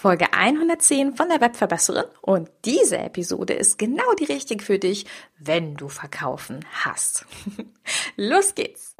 Folge 0.00 0.32
110 0.32 1.12
von 1.12 1.28
der 1.28 1.42
Webverbesserin 1.42 2.06
und 2.22 2.48
diese 2.64 2.96
Episode 2.96 3.52
ist 3.52 3.76
genau 3.78 4.14
die 4.18 4.24
richtige 4.24 4.64
für 4.64 4.78
dich, 4.78 5.04
wenn 5.38 5.74
du 5.74 5.90
verkaufen 5.90 6.64
hast. 6.72 7.26
Los 8.16 8.54
geht's! 8.54 8.94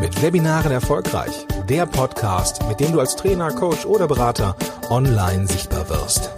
Mit 0.00 0.20
Webinaren 0.20 0.72
erfolgreich. 0.72 1.46
Der 1.68 1.86
Podcast, 1.86 2.66
mit 2.66 2.80
dem 2.80 2.90
du 2.90 2.98
als 2.98 3.14
Trainer, 3.14 3.52
Coach 3.52 3.86
oder 3.86 4.08
Berater 4.08 4.56
online 4.90 5.46
sichtbar 5.46 5.88
wirst. 5.88 6.32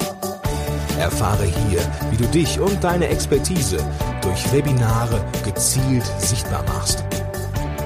Erfahre 0.98 1.44
hier, 1.44 1.80
wie 2.10 2.18
du 2.18 2.26
dich 2.26 2.60
und 2.60 2.84
deine 2.84 3.08
Expertise 3.08 3.78
durch 4.20 4.52
Webinare 4.52 5.24
gezielt 5.42 6.04
sichtbar 6.18 6.62
machst. 6.64 7.04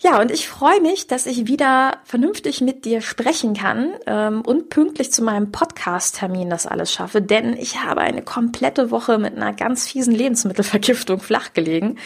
Ja, 0.00 0.20
und 0.20 0.30
ich 0.30 0.48
freue 0.48 0.80
mich, 0.80 1.08
dass 1.08 1.26
ich 1.26 1.48
wieder 1.48 1.98
vernünftig 2.04 2.60
mit 2.60 2.84
dir 2.84 3.00
sprechen 3.00 3.54
kann 3.54 3.94
ähm, 4.06 4.42
und 4.42 4.70
pünktlich 4.70 5.12
zu 5.12 5.22
meinem 5.22 5.50
Podcast-Termin 5.50 6.48
das 6.48 6.66
alles 6.66 6.92
schaffe, 6.92 7.20
denn 7.20 7.54
ich 7.54 7.82
habe 7.82 8.00
eine 8.02 8.22
komplette 8.22 8.92
Woche 8.92 9.18
mit 9.18 9.34
einer 9.36 9.52
ganz 9.52 9.88
fiesen 9.88 10.14
Lebensmittelvergiftung 10.14 11.18
flachgelegen 11.18 11.98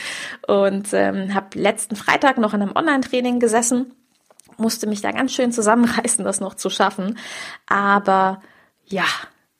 und 0.46 0.88
ähm, 0.94 1.34
habe 1.34 1.58
letzten 1.58 1.94
Freitag 1.94 2.38
noch 2.38 2.54
in 2.54 2.62
einem 2.62 2.74
Online-Training 2.74 3.40
gesessen, 3.40 3.94
musste 4.56 4.86
mich 4.86 5.02
da 5.02 5.12
ganz 5.12 5.34
schön 5.34 5.52
zusammenreißen, 5.52 6.24
das 6.24 6.40
noch 6.40 6.54
zu 6.54 6.70
schaffen, 6.70 7.18
aber 7.66 8.40
ja, 8.86 9.04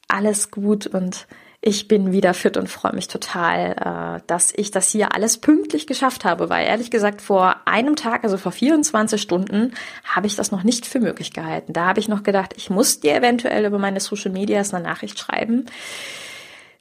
alles 0.09 0.51
gut 0.51 0.87
und 0.87 1.27
ich 1.65 1.87
bin 1.87 2.11
wieder 2.11 2.35
fit 2.35 2.57
und 2.57 2.69
freue 2.69 2.93
mich 2.93 3.07
total, 3.07 4.19
äh, 4.19 4.23
dass 4.27 4.53
ich 4.55 4.73
das 4.73 4.91
hier 4.91 5.15
alles 5.15 5.39
pünktlich 5.39 5.87
geschafft 5.87 6.25
habe, 6.25 6.51
weil 6.51 6.67
ehrlich 6.67 6.91
gesagt 6.91 7.23
vor 7.23 7.55
einem 7.67 7.95
Tag, 7.95 8.25
also 8.25 8.37
vor 8.37 8.51
24 8.51 9.23
Stunden, 9.23 9.73
habe 10.05 10.27
ich 10.27 10.35
das 10.35 10.51
noch 10.51 10.65
nicht 10.65 10.87
für 10.87 10.99
möglich 10.99 11.33
gehalten. 11.33 11.73
Da 11.73 11.87
habe 11.87 12.01
ich 12.01 12.09
noch 12.09 12.25
gedacht, 12.25 12.55
ich 12.57 12.69
muss 12.69 12.99
dir 12.99 13.15
eventuell 13.15 13.65
über 13.65 13.79
meine 13.79 14.01
Social 14.01 14.33
Medias 14.33 14.75
eine 14.75 14.83
Nachricht 14.83 15.21
schreiben, 15.21 15.67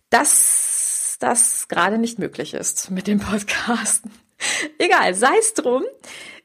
dass 0.10 1.18
das 1.20 1.68
gerade 1.68 2.00
nicht 2.00 2.18
möglich 2.18 2.56
ist 2.56 2.90
mit 2.90 3.06
dem 3.06 3.20
Podcast. 3.20 4.04
Egal, 4.80 5.14
sei 5.14 5.38
es 5.40 5.54
drum. 5.54 5.84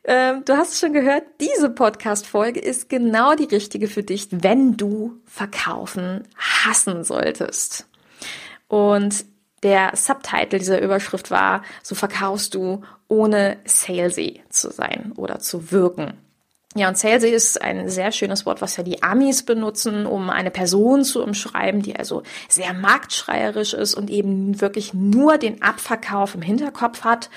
Ähm, 0.04 0.42
du 0.44 0.58
hast 0.58 0.74
es 0.74 0.80
schon 0.80 0.92
gehört, 0.92 1.24
diese 1.40 1.70
Podcast-Folge 1.70 2.60
ist 2.60 2.90
genau 2.90 3.34
die 3.34 3.44
richtige 3.44 3.88
für 3.88 4.02
dich, 4.02 4.28
wenn 4.30 4.76
du 4.76 5.22
verkaufen 5.24 6.28
hassen 6.36 7.02
solltest. 7.02 7.86
Und 8.68 9.24
der 9.62 9.92
Subtitle 9.94 10.58
dieser 10.58 10.80
Überschrift 10.80 11.30
war, 11.30 11.62
so 11.82 11.94
verkaufst 11.94 12.54
du 12.54 12.82
ohne 13.08 13.58
salesy 13.64 14.42
zu 14.50 14.70
sein 14.70 15.12
oder 15.16 15.38
zu 15.38 15.72
wirken. 15.72 16.14
Ja, 16.76 16.88
und 16.88 16.98
salesy 16.98 17.28
ist 17.28 17.62
ein 17.62 17.88
sehr 17.88 18.12
schönes 18.12 18.44
Wort, 18.44 18.60
was 18.60 18.76
ja 18.76 18.84
die 18.84 19.02
Amis 19.02 19.44
benutzen, 19.44 20.04
um 20.04 20.28
eine 20.28 20.50
Person 20.50 21.04
zu 21.04 21.22
umschreiben, 21.22 21.80
die 21.80 21.96
also 21.96 22.22
sehr 22.50 22.74
marktschreierisch 22.74 23.72
ist 23.72 23.94
und 23.94 24.10
eben 24.10 24.60
wirklich 24.60 24.92
nur 24.92 25.38
den 25.38 25.62
Abverkauf 25.62 26.34
im 26.34 26.42
Hinterkopf 26.42 27.02
hat 27.02 27.30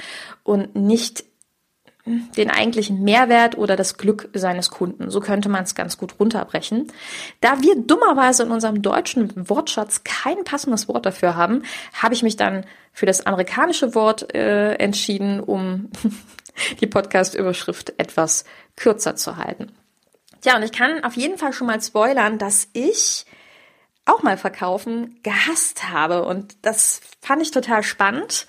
und 0.44 0.76
nicht 0.76 1.24
den 2.38 2.50
eigentlichen 2.50 3.04
Mehrwert 3.04 3.58
oder 3.58 3.76
das 3.76 3.98
Glück 3.98 4.30
seines 4.34 4.70
Kunden. 4.70 5.10
So 5.10 5.20
könnte 5.20 5.50
man 5.50 5.64
es 5.64 5.76
ganz 5.76 5.98
gut 5.98 6.16
runterbrechen. 6.20 6.92
Da 7.42 7.62
wir 7.62 7.76
dummerweise 7.76 8.44
in 8.44 8.52
unserem 8.52 8.82
deutschen 8.82 9.32
Wortschatz 9.50 10.04
kein 10.04 10.44
passendes 10.44 10.88
Wort 10.88 11.06
dafür 11.06 11.36
haben, 11.36 11.64
habe 11.94 12.14
ich 12.14 12.24
mich 12.24 12.36
dann 12.36 12.66
für 12.94 13.06
das 13.06 13.26
amerikanische 13.26 13.96
Wort 13.96 14.34
äh, 14.34 14.74
entschieden, 14.76 15.40
um 15.40 15.90
die 16.82 16.88
Podcast-Überschrift 16.88 17.94
etwas 17.98 18.46
kürzer 18.76 19.16
zu 19.16 19.38
halten. 19.38 19.72
Tja, 20.42 20.56
und 20.56 20.64
ich 20.64 20.72
kann 20.72 21.04
auf 21.04 21.16
jeden 21.16 21.38
Fall 21.38 21.54
schon 21.54 21.68
mal 21.68 21.82
spoilern, 21.82 22.38
dass 22.38 22.70
ich 22.74 23.26
auch 24.06 24.24
mal 24.24 24.38
verkaufen 24.38 25.20
gehasst 25.24 25.90
habe. 25.90 26.24
Und 26.24 26.56
das 26.64 27.02
fand 27.22 27.42
ich 27.42 27.52
total 27.52 27.84
spannend 27.84 28.48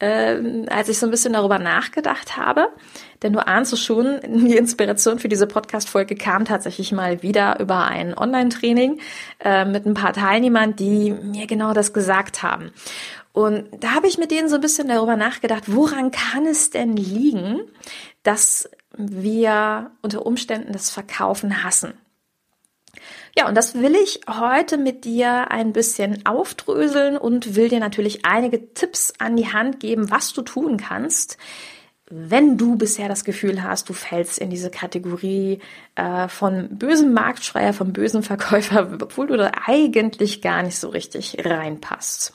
äh, 0.00 0.66
als 0.68 0.88
ich 0.88 0.98
so 0.98 1.06
ein 1.06 1.10
bisschen 1.10 1.32
darüber 1.32 1.58
nachgedacht 1.58 2.36
habe. 2.36 2.68
Denn 3.22 3.32
du 3.32 3.46
ahnst 3.46 3.72
es 3.72 3.80
schon, 3.80 4.20
die 4.26 4.56
Inspiration 4.56 5.18
für 5.18 5.28
diese 5.28 5.46
Podcast-Folge 5.46 6.16
kam 6.16 6.44
tatsächlich 6.44 6.90
mal 6.92 7.22
wieder 7.22 7.60
über 7.60 7.84
ein 7.84 8.16
Online-Training 8.16 9.00
äh, 9.44 9.64
mit 9.64 9.86
ein 9.86 9.94
paar 9.94 10.12
Teilnehmern, 10.12 10.74
die 10.74 11.12
mir 11.12 11.46
genau 11.46 11.72
das 11.72 11.92
gesagt 11.92 12.42
haben. 12.42 12.72
Und 13.32 13.68
da 13.78 13.94
habe 13.94 14.08
ich 14.08 14.18
mit 14.18 14.32
denen 14.32 14.48
so 14.48 14.56
ein 14.56 14.60
bisschen 14.60 14.88
darüber 14.88 15.16
nachgedacht, 15.16 15.64
woran 15.66 16.10
kann 16.10 16.46
es 16.46 16.70
denn 16.70 16.96
liegen, 16.96 17.60
dass 18.24 18.68
wir 18.96 19.92
unter 20.02 20.26
Umständen 20.26 20.72
das 20.72 20.90
Verkaufen 20.90 21.62
hassen? 21.62 21.94
Ja, 23.36 23.48
und 23.48 23.54
das 23.54 23.74
will 23.74 23.94
ich 23.94 24.20
heute 24.28 24.76
mit 24.76 25.04
dir 25.04 25.50
ein 25.50 25.72
bisschen 25.72 26.26
aufdröseln 26.26 27.16
und 27.16 27.54
will 27.54 27.68
dir 27.68 27.80
natürlich 27.80 28.24
einige 28.24 28.74
Tipps 28.74 29.12
an 29.18 29.36
die 29.36 29.52
Hand 29.52 29.80
geben, 29.80 30.10
was 30.10 30.32
du 30.32 30.42
tun 30.42 30.76
kannst, 30.76 31.38
wenn 32.12 32.58
du 32.58 32.76
bisher 32.76 33.08
das 33.08 33.22
Gefühl 33.22 33.62
hast, 33.62 33.88
du 33.88 33.92
fällst 33.92 34.38
in 34.38 34.50
diese 34.50 34.70
Kategorie 34.70 35.60
äh, 35.94 36.26
von 36.26 36.76
bösem 36.76 37.12
Marktschreier, 37.12 37.72
vom 37.72 37.92
bösen 37.92 38.24
Verkäufer, 38.24 38.90
obwohl 39.00 39.28
du 39.28 39.36
da 39.36 39.52
eigentlich 39.64 40.42
gar 40.42 40.64
nicht 40.64 40.76
so 40.76 40.88
richtig 40.88 41.36
reinpasst. 41.44 42.34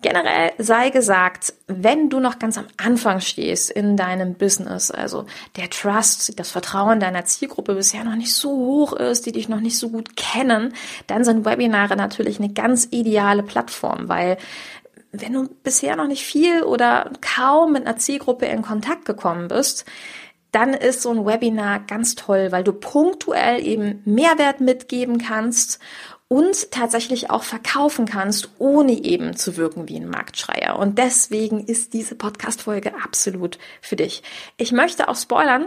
Generell 0.00 0.52
sei 0.58 0.90
gesagt, 0.90 1.52
wenn 1.66 2.08
du 2.08 2.20
noch 2.20 2.38
ganz 2.38 2.56
am 2.56 2.66
Anfang 2.76 3.20
stehst 3.20 3.68
in 3.70 3.96
deinem 3.96 4.34
Business, 4.34 4.92
also 4.92 5.26
der 5.56 5.70
Trust, 5.70 6.38
das 6.38 6.52
Vertrauen 6.52 7.00
deiner 7.00 7.24
Zielgruppe 7.24 7.74
bisher 7.74 8.04
noch 8.04 8.14
nicht 8.14 8.32
so 8.32 8.50
hoch 8.50 8.92
ist, 8.92 9.26
die 9.26 9.32
dich 9.32 9.48
noch 9.48 9.60
nicht 9.60 9.76
so 9.76 9.90
gut 9.90 10.16
kennen, 10.16 10.72
dann 11.08 11.24
sind 11.24 11.44
Webinare 11.44 11.96
natürlich 11.96 12.38
eine 12.38 12.52
ganz 12.52 12.86
ideale 12.92 13.42
Plattform, 13.42 14.08
weil 14.08 14.38
wenn 15.10 15.32
du 15.32 15.48
bisher 15.64 15.96
noch 15.96 16.06
nicht 16.06 16.24
viel 16.24 16.62
oder 16.62 17.10
kaum 17.20 17.72
mit 17.72 17.86
einer 17.86 17.96
Zielgruppe 17.96 18.46
in 18.46 18.62
Kontakt 18.62 19.04
gekommen 19.04 19.48
bist, 19.48 19.84
dann 20.52 20.74
ist 20.74 21.02
so 21.02 21.10
ein 21.10 21.26
Webinar 21.26 21.80
ganz 21.80 22.14
toll, 22.14 22.52
weil 22.52 22.64
du 22.64 22.72
punktuell 22.72 23.64
eben 23.66 24.00
Mehrwert 24.04 24.60
mitgeben 24.60 25.18
kannst 25.18 25.78
und 26.28 26.70
tatsächlich 26.70 27.30
auch 27.30 27.42
verkaufen 27.42 28.04
kannst, 28.04 28.50
ohne 28.58 28.92
eben 28.92 29.34
zu 29.34 29.56
wirken 29.56 29.88
wie 29.88 29.96
ein 29.96 30.08
Marktschreier. 30.08 30.78
Und 30.78 30.98
deswegen 30.98 31.64
ist 31.64 31.94
diese 31.94 32.14
Podcast-Folge 32.14 32.92
absolut 33.02 33.58
für 33.80 33.96
dich. 33.96 34.22
Ich 34.58 34.72
möchte 34.72 35.08
auch 35.08 35.16
spoilern. 35.16 35.66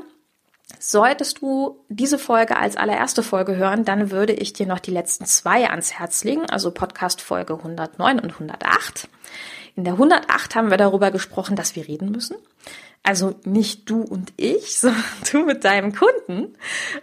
Solltest 0.80 1.42
du 1.42 1.84
diese 1.90 2.18
Folge 2.18 2.56
als 2.56 2.78
allererste 2.78 3.24
Folge 3.24 3.56
hören, 3.56 3.84
dann 3.84 4.10
würde 4.10 4.34
ich 4.34 4.54
dir 4.54 4.66
noch 4.66 4.80
die 4.80 4.92
letzten 4.92 5.26
zwei 5.26 5.70
ans 5.70 5.94
Herz 5.94 6.24
legen, 6.24 6.50
also 6.50 6.72
Podcast 6.72 7.22
Folge 7.22 7.56
109 7.56 8.20
und 8.20 8.32
108. 8.32 9.10
In 9.76 9.84
der 9.84 9.94
108 9.94 10.56
haben 10.56 10.70
wir 10.70 10.78
darüber 10.78 11.12
gesprochen, 11.12 11.56
dass 11.56 11.76
wir 11.76 11.88
reden 11.88 12.12
müssen. 12.12 12.36
Also 13.04 13.36
nicht 13.46 13.90
du 13.90 14.02
und 14.02 14.32
ich, 14.38 14.78
sondern 14.80 15.04
du 15.32 15.46
mit 15.46 15.64
deinem 15.64 15.94
Kunden. 15.94 16.56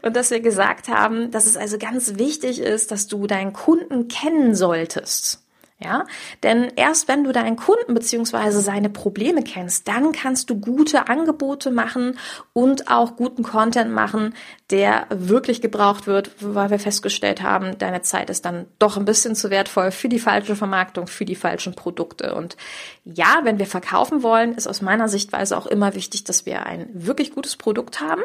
Und 0.02 0.16
dass 0.16 0.30
wir 0.30 0.40
gesagt 0.40 0.88
haben, 0.88 1.30
dass 1.30 1.46
es 1.46 1.56
also 1.56 1.78
ganz 1.78 2.18
wichtig 2.18 2.60
ist, 2.60 2.90
dass 2.90 3.06
du 3.08 3.26
deinen 3.26 3.52
Kunden 3.52 4.08
kennen 4.08 4.54
solltest. 4.54 5.42
Ja, 5.80 6.06
denn 6.42 6.72
erst 6.74 7.06
wenn 7.06 7.22
du 7.22 7.30
deinen 7.30 7.54
Kunden 7.54 7.94
beziehungsweise 7.94 8.60
seine 8.60 8.90
Probleme 8.90 9.44
kennst, 9.44 9.86
dann 9.86 10.10
kannst 10.10 10.50
du 10.50 10.58
gute 10.58 11.06
Angebote 11.06 11.70
machen 11.70 12.18
und 12.52 12.90
auch 12.90 13.14
guten 13.14 13.44
Content 13.44 13.92
machen, 13.92 14.34
der 14.70 15.06
wirklich 15.08 15.60
gebraucht 15.60 16.08
wird, 16.08 16.32
weil 16.40 16.70
wir 16.70 16.80
festgestellt 16.80 17.44
haben, 17.44 17.78
deine 17.78 18.02
Zeit 18.02 18.28
ist 18.28 18.44
dann 18.44 18.66
doch 18.80 18.96
ein 18.96 19.04
bisschen 19.04 19.36
zu 19.36 19.50
wertvoll 19.50 19.92
für 19.92 20.08
die 20.08 20.18
falsche 20.18 20.56
Vermarktung, 20.56 21.06
für 21.06 21.24
die 21.24 21.36
falschen 21.36 21.76
Produkte. 21.76 22.34
Und 22.34 22.56
ja, 23.04 23.42
wenn 23.44 23.60
wir 23.60 23.66
verkaufen 23.66 24.24
wollen, 24.24 24.54
ist 24.56 24.66
aus 24.66 24.82
meiner 24.82 25.08
Sichtweise 25.08 25.56
auch 25.56 25.66
immer 25.66 25.94
wichtig, 25.94 26.24
dass 26.24 26.44
wir 26.44 26.66
ein 26.66 26.88
wirklich 26.92 27.30
gutes 27.30 27.54
Produkt 27.54 28.00
haben, 28.00 28.22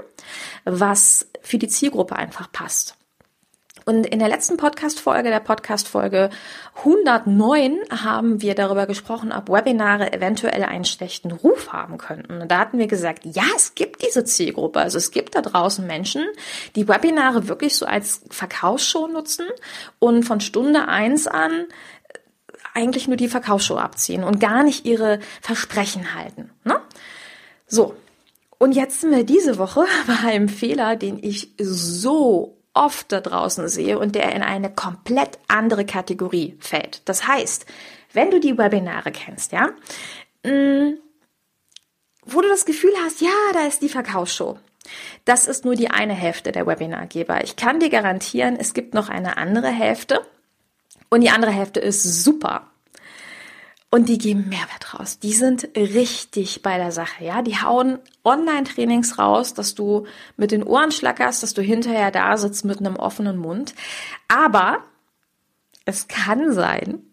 was 0.65 1.27
für 1.43 1.59
die 1.59 1.67
Zielgruppe 1.67 2.15
einfach 2.15 2.51
passt. 2.51 2.95
Und 3.85 4.05
in 4.05 4.19
der 4.19 4.29
letzten 4.29 4.57
Podcast-Folge, 4.57 5.29
der 5.29 5.39
Podcast-Folge 5.39 6.29
109, 6.77 7.79
haben 7.89 8.41
wir 8.41 8.55
darüber 8.55 8.85
gesprochen, 8.85 9.31
ob 9.31 9.49
Webinare 9.49 10.13
eventuell 10.13 10.63
einen 10.63 10.85
schlechten 10.85 11.31
Ruf 11.31 11.73
haben 11.73 11.97
könnten. 11.97 12.41
Und 12.41 12.49
da 12.49 12.59
hatten 12.59 12.77
wir 12.77 12.87
gesagt, 12.87 13.25
ja, 13.25 13.43
es 13.55 13.75
gibt 13.75 14.05
diese 14.05 14.23
Zielgruppe. 14.23 14.79
Also 14.79 14.97
es 14.97 15.11
gibt 15.11 15.35
da 15.35 15.41
draußen 15.41 15.85
Menschen, 15.85 16.25
die 16.75 16.87
Webinare 16.87 17.47
wirklich 17.47 17.75
so 17.75 17.85
als 17.85 18.21
Verkaufsshow 18.29 19.07
nutzen 19.07 19.45
und 19.99 20.23
von 20.23 20.39
Stunde 20.39 20.87
eins 20.87 21.27
an 21.27 21.65
eigentlich 22.73 23.07
nur 23.07 23.17
die 23.17 23.27
Verkaufsshow 23.27 23.77
abziehen 23.77 24.23
und 24.23 24.39
gar 24.39 24.63
nicht 24.63 24.85
ihre 24.85 25.19
Versprechen 25.41 26.15
halten. 26.15 26.49
Ne? 26.63 26.79
So. 27.67 27.95
Und 28.57 28.73
jetzt 28.73 29.01
sind 29.01 29.11
wir 29.11 29.25
diese 29.25 29.57
Woche 29.57 29.85
bei 30.07 30.29
einem 30.29 30.49
Fehler, 30.49 30.95
den 30.95 31.19
ich 31.21 31.53
so 31.59 32.57
oft 32.73 33.11
da 33.11 33.21
draußen 33.21 33.67
sehe 33.67 33.99
und 33.99 34.15
der 34.15 34.33
in 34.33 34.41
eine 34.41 34.71
komplett 34.73 35.39
andere 35.47 35.85
Kategorie 35.85 36.57
fällt. 36.59 37.01
Das 37.05 37.27
heißt, 37.27 37.65
wenn 38.13 38.31
du 38.31 38.39
die 38.39 38.57
Webinare 38.57 39.11
kennst, 39.11 39.51
ja, 39.51 39.69
mm, 40.43 40.97
wo 42.25 42.41
du 42.41 42.47
das 42.47 42.65
Gefühl 42.65 42.93
hast, 43.03 43.21
ja, 43.21 43.29
da 43.53 43.65
ist 43.67 43.81
die 43.81 43.89
Verkaufsshow. 43.89 44.57
Das 45.25 45.47
ist 45.47 45.65
nur 45.65 45.75
die 45.75 45.89
eine 45.89 46.13
Hälfte 46.13 46.51
der 46.51 46.67
Webinargeber. 46.67 47.43
Ich 47.43 47.55
kann 47.55 47.79
dir 47.79 47.89
garantieren, 47.89 48.57
es 48.57 48.73
gibt 48.73 48.93
noch 48.93 49.09
eine 49.09 49.37
andere 49.37 49.69
Hälfte 49.69 50.21
und 51.09 51.21
die 51.21 51.29
andere 51.29 51.51
Hälfte 51.51 51.79
ist 51.79 52.03
super. 52.23 52.69
Und 53.93 54.09
die 54.09 54.17
geben 54.17 54.49
Mehrwert 54.49 54.95
raus. 54.95 55.19
Die 55.19 55.33
sind 55.33 55.69
richtig 55.75 56.63
bei 56.63 56.77
der 56.77 56.91
Sache, 56.91 57.25
ja. 57.25 57.43
Die 57.43 57.61
hauen 57.61 57.99
Online-Trainings 58.23 59.19
raus, 59.19 59.53
dass 59.53 59.75
du 59.75 60.07
mit 60.35 60.49
den 60.49 60.63
Ohren 60.63 60.91
schlackerst, 60.91 61.43
dass 61.43 61.53
du 61.53 61.61
hinterher 61.61 62.09
da 62.09 62.35
sitzt 62.37 62.65
mit 62.65 62.79
einem 62.79 62.95
offenen 62.95 63.37
Mund. 63.37 63.75
Aber 64.27 64.83
es 65.85 66.07
kann 66.07 66.53
sein, 66.53 67.03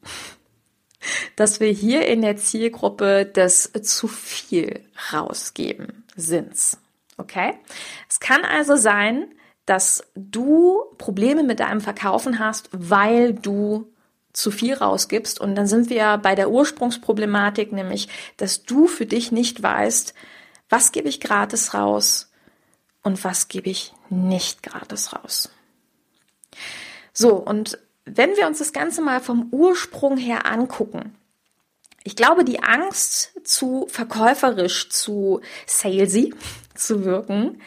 dass 1.36 1.60
wir 1.60 1.68
hier 1.68 2.06
in 2.06 2.22
der 2.22 2.38
Zielgruppe 2.38 3.26
des 3.26 3.70
zu 3.82 4.08
viel 4.08 4.82
rausgeben 5.12 6.04
sind. 6.16 6.54
Okay? 7.18 7.58
Es 8.08 8.20
kann 8.20 8.42
also 8.42 8.76
sein, 8.76 9.26
dass 9.66 10.02
du 10.14 10.80
Probleme 10.96 11.42
mit 11.42 11.60
deinem 11.60 11.82
Verkaufen 11.82 12.38
hast, 12.38 12.70
weil 12.72 13.34
du 13.34 13.92
zu 14.32 14.50
viel 14.50 14.74
rausgibst. 14.74 15.40
Und 15.40 15.54
dann 15.54 15.66
sind 15.66 15.90
wir 15.90 16.18
bei 16.18 16.34
der 16.34 16.50
Ursprungsproblematik, 16.50 17.72
nämlich, 17.72 18.08
dass 18.36 18.62
du 18.62 18.86
für 18.86 19.06
dich 19.06 19.32
nicht 19.32 19.62
weißt, 19.62 20.14
was 20.68 20.92
gebe 20.92 21.08
ich 21.08 21.20
gratis 21.20 21.74
raus 21.74 22.30
und 23.02 23.24
was 23.24 23.48
gebe 23.48 23.70
ich 23.70 23.92
nicht 24.08 24.62
gratis 24.62 25.12
raus. 25.12 25.50
So, 27.12 27.34
und 27.34 27.78
wenn 28.04 28.36
wir 28.36 28.46
uns 28.46 28.58
das 28.58 28.72
Ganze 28.72 29.02
mal 29.02 29.20
vom 29.20 29.48
Ursprung 29.50 30.16
her 30.16 30.46
angucken, 30.46 31.14
ich 32.02 32.16
glaube, 32.16 32.44
die 32.44 32.62
Angst 32.62 33.32
zu 33.44 33.86
verkäuferisch, 33.88 34.88
zu 34.88 35.40
salesy 35.66 36.34
zu 36.74 37.04
wirken, 37.04 37.60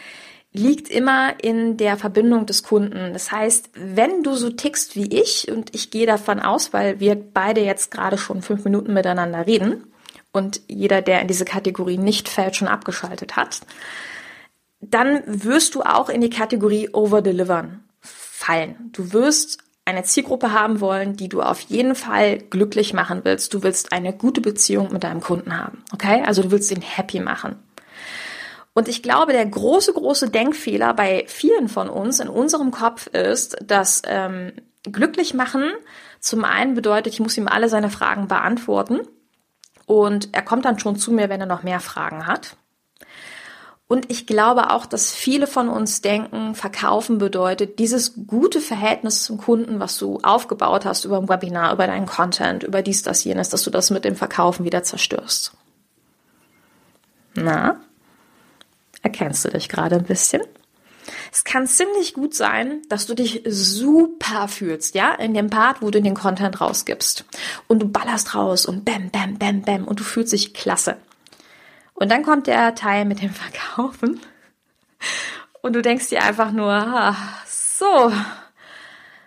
liegt 0.53 0.87
immer 0.87 1.33
in 1.41 1.77
der 1.77 1.97
Verbindung 1.97 2.45
des 2.45 2.63
Kunden. 2.63 3.11
Das 3.11 3.31
heißt, 3.31 3.71
wenn 3.73 4.21
du 4.21 4.35
so 4.35 4.51
tickst 4.51 4.95
wie 4.95 5.07
ich, 5.07 5.51
und 5.51 5.73
ich 5.75 5.89
gehe 5.89 6.05
davon 6.05 6.39
aus, 6.39 6.73
weil 6.73 6.99
wir 6.99 7.15
beide 7.15 7.61
jetzt 7.61 7.91
gerade 7.91 8.17
schon 8.19 8.41
fünf 8.43 8.63
Minuten 8.63 8.93
miteinander 8.93 9.47
reden 9.47 9.91
und 10.31 10.61
jeder, 10.67 11.01
der 11.01 11.21
in 11.21 11.27
diese 11.27 11.45
Kategorie 11.45 11.97
nicht 11.97 12.29
fällt, 12.29 12.55
schon 12.55 12.67
abgeschaltet 12.67 13.35
hat, 13.35 13.61
dann 14.79 15.23
wirst 15.25 15.75
du 15.75 15.81
auch 15.81 16.09
in 16.09 16.21
die 16.21 16.29
Kategorie 16.29 16.89
Overdelivern 16.91 17.83
fallen. 18.01 18.91
Du 18.91 19.11
wirst 19.13 19.57
eine 19.85 20.03
Zielgruppe 20.03 20.51
haben 20.51 20.81
wollen, 20.81 21.15
die 21.15 21.29
du 21.29 21.41
auf 21.41 21.59
jeden 21.61 21.95
Fall 21.95 22.37
glücklich 22.37 22.93
machen 22.93 23.21
willst. 23.23 23.53
Du 23.53 23.63
willst 23.63 23.91
eine 23.91 24.13
gute 24.13 24.39
Beziehung 24.39 24.91
mit 24.93 25.03
deinem 25.03 25.19
Kunden 25.19 25.57
haben. 25.57 25.83
Okay? 25.93 26.23
Also 26.25 26.43
du 26.43 26.51
willst 26.51 26.71
ihn 26.71 26.81
happy 26.81 27.19
machen. 27.19 27.55
Und 28.73 28.87
ich 28.87 29.03
glaube, 29.03 29.33
der 29.33 29.45
große, 29.45 29.93
große 29.93 30.29
Denkfehler 30.29 30.93
bei 30.93 31.25
vielen 31.27 31.69
von 31.69 31.89
uns 31.89 32.19
in 32.19 32.27
unserem 32.27 32.71
Kopf 32.71 33.07
ist, 33.07 33.57
dass 33.61 34.01
ähm, 34.05 34.53
glücklich 34.83 35.33
machen 35.33 35.71
zum 36.19 36.45
einen 36.45 36.73
bedeutet, 36.73 37.11
ich 37.11 37.19
muss 37.19 37.37
ihm 37.37 37.49
alle 37.49 37.67
seine 37.67 37.89
Fragen 37.89 38.29
beantworten 38.29 39.01
und 39.85 40.29
er 40.31 40.41
kommt 40.41 40.63
dann 40.63 40.79
schon 40.79 40.95
zu 40.95 41.11
mir, 41.11 41.27
wenn 41.27 41.41
er 41.41 41.47
noch 41.47 41.63
mehr 41.63 41.81
Fragen 41.81 42.25
hat. 42.27 42.55
Und 43.89 44.09
ich 44.09 44.25
glaube 44.25 44.71
auch, 44.71 44.85
dass 44.85 45.11
viele 45.11 45.45
von 45.45 45.67
uns 45.67 46.01
denken, 46.01 46.55
verkaufen 46.55 47.17
bedeutet 47.17 47.77
dieses 47.77 48.25
gute 48.25 48.61
Verhältnis 48.61 49.23
zum 49.23 49.37
Kunden, 49.37 49.81
was 49.81 49.97
du 49.97 50.19
aufgebaut 50.23 50.85
hast 50.85 51.03
über 51.03 51.17
ein 51.17 51.27
Webinar, 51.27 51.73
über 51.73 51.85
deinen 51.87 52.05
Content, 52.05 52.63
über 52.63 52.81
dies, 52.81 53.03
das, 53.03 53.25
jenes, 53.25 53.49
dass 53.49 53.63
du 53.63 53.69
das 53.69 53.91
mit 53.91 54.05
dem 54.05 54.15
Verkaufen 54.15 54.63
wieder 54.63 54.81
zerstörst. 54.83 55.51
Na, 57.35 57.81
Erkennst 59.03 59.45
du 59.45 59.49
dich 59.49 59.69
gerade 59.69 59.97
ein 59.97 60.05
bisschen? 60.05 60.41
Es 61.31 61.43
kann 61.43 61.67
ziemlich 61.67 62.13
gut 62.13 62.33
sein, 62.33 62.81
dass 62.89 63.05
du 63.05 63.13
dich 63.13 63.43
super 63.45 64.47
fühlst, 64.47 64.95
ja, 64.95 65.13
in 65.13 65.33
dem 65.33 65.49
Part, 65.49 65.81
wo 65.81 65.91
du 65.91 66.01
den 66.01 66.13
Content 66.15 66.61
rausgibst. 66.61 67.25
Und 67.67 67.81
du 67.81 67.89
ballerst 67.89 68.33
raus 68.33 68.65
und 68.65 68.85
bam, 68.85 69.09
bam, 69.09 69.37
bam, 69.37 69.61
bam 69.61 69.85
und 69.85 69.99
du 69.99 70.03
fühlst 70.03 70.33
dich 70.33 70.53
klasse. 70.53 70.97
Und 71.93 72.09
dann 72.09 72.23
kommt 72.23 72.47
der 72.47 72.75
Teil 72.75 73.05
mit 73.05 73.21
dem 73.21 73.31
Verkaufen 73.31 74.19
und 75.61 75.73
du 75.73 75.81
denkst 75.81 76.09
dir 76.09 76.23
einfach 76.23 76.51
nur, 76.51 76.71
ah, 76.71 77.15
so. 77.45 78.11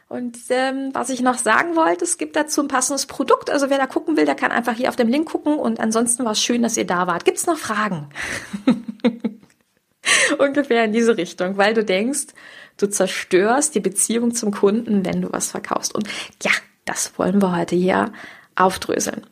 Und 0.08 0.38
ähm, 0.50 0.90
was 0.92 1.10
ich 1.10 1.20
noch 1.20 1.36
sagen 1.36 1.74
wollte, 1.74 2.04
es 2.04 2.16
gibt 2.16 2.36
dazu 2.36 2.62
ein 2.62 2.68
passendes 2.68 3.06
Produkt. 3.06 3.50
Also 3.50 3.70
wer 3.70 3.78
da 3.78 3.86
gucken 3.86 4.16
will, 4.16 4.24
der 4.24 4.36
kann 4.36 4.52
einfach 4.52 4.74
hier 4.74 4.88
auf 4.88 4.96
dem 4.96 5.08
Link 5.08 5.28
gucken. 5.28 5.58
Und 5.58 5.80
ansonsten 5.80 6.24
war 6.24 6.32
es 6.32 6.40
schön, 6.40 6.62
dass 6.62 6.76
ihr 6.76 6.86
da 6.86 7.06
wart. 7.06 7.24
Gibt 7.24 7.38
es 7.38 7.46
noch 7.46 7.58
Fragen? 7.58 8.08
Ungefähr 10.38 10.84
in 10.84 10.92
diese 10.92 11.16
Richtung, 11.16 11.56
weil 11.56 11.74
du 11.74 11.84
denkst, 11.84 12.26
du 12.76 12.88
zerstörst 12.88 13.74
die 13.74 13.80
Beziehung 13.80 14.34
zum 14.34 14.52
Kunden, 14.52 15.04
wenn 15.04 15.22
du 15.22 15.32
was 15.32 15.50
verkaufst. 15.50 15.94
Und 15.94 16.08
ja, 16.42 16.52
das 16.84 17.18
wollen 17.18 17.40
wir 17.40 17.56
heute 17.56 17.76
hier 17.76 18.12
aufdröseln. 18.54 19.26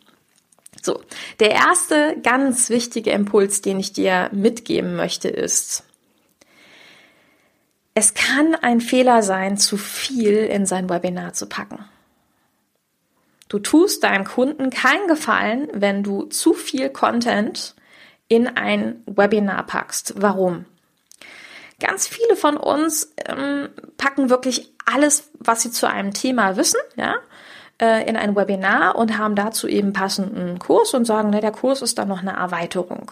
So, 0.82 1.00
der 1.40 1.52
erste 1.52 2.16
ganz 2.22 2.68
wichtige 2.68 3.10
Impuls, 3.10 3.62
den 3.62 3.80
ich 3.80 3.92
dir 3.92 4.28
mitgeben 4.32 4.96
möchte, 4.96 5.28
ist, 5.28 5.84
es 7.94 8.12
kann 8.12 8.54
ein 8.56 8.80
Fehler 8.80 9.22
sein, 9.22 9.56
zu 9.56 9.76
viel 9.76 10.36
in 10.36 10.66
sein 10.66 10.90
Webinar 10.90 11.32
zu 11.32 11.46
packen. 11.46 11.84
Du 13.48 13.60
tust 13.60 14.02
deinem 14.02 14.24
Kunden 14.24 14.70
keinen 14.70 15.06
Gefallen, 15.06 15.68
wenn 15.72 16.02
du 16.02 16.24
zu 16.24 16.54
viel 16.54 16.90
Content 16.90 17.76
in 18.26 18.48
ein 18.48 19.02
Webinar 19.06 19.64
packst. 19.64 20.14
Warum? 20.16 20.64
Ganz 21.80 22.06
viele 22.06 22.36
von 22.36 22.56
uns 22.56 23.12
ähm, 23.26 23.68
packen 23.96 24.30
wirklich 24.30 24.72
alles, 24.84 25.30
was 25.38 25.62
sie 25.62 25.70
zu 25.70 25.88
einem 25.88 26.12
Thema 26.12 26.56
wissen, 26.56 26.80
ja, 26.96 27.16
äh, 27.80 28.08
in 28.08 28.16
ein 28.16 28.36
Webinar 28.36 28.96
und 28.96 29.18
haben 29.18 29.34
dazu 29.34 29.66
eben 29.66 29.92
passenden 29.92 30.58
Kurs 30.58 30.94
und 30.94 31.04
sagen, 31.04 31.30
ne, 31.30 31.40
der 31.40 31.52
Kurs 31.52 31.82
ist 31.82 31.98
dann 31.98 32.08
noch 32.08 32.20
eine 32.20 32.32
Erweiterung. 32.32 33.10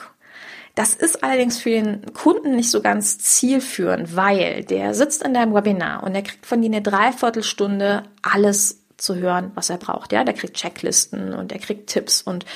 Das 0.74 0.94
ist 0.94 1.22
allerdings 1.22 1.60
für 1.60 1.70
den 1.70 2.14
Kunden 2.14 2.56
nicht 2.56 2.70
so 2.70 2.80
ganz 2.80 3.18
zielführend, 3.18 4.16
weil 4.16 4.64
der 4.64 4.94
sitzt 4.94 5.22
in 5.22 5.34
deinem 5.34 5.54
Webinar 5.54 6.02
und 6.02 6.14
der 6.14 6.22
kriegt 6.22 6.46
von 6.46 6.62
dir 6.62 6.68
eine 6.68 6.80
Dreiviertelstunde 6.80 8.04
alles 8.22 8.81
zu 9.02 9.16
hören, 9.16 9.50
was 9.54 9.68
er 9.68 9.78
braucht. 9.78 10.12
Ja, 10.12 10.24
der 10.24 10.34
kriegt 10.34 10.54
Checklisten 10.54 11.34
und 11.34 11.52
er 11.52 11.58
kriegt 11.58 11.90
Tipps 11.90 12.22
und 12.22 12.46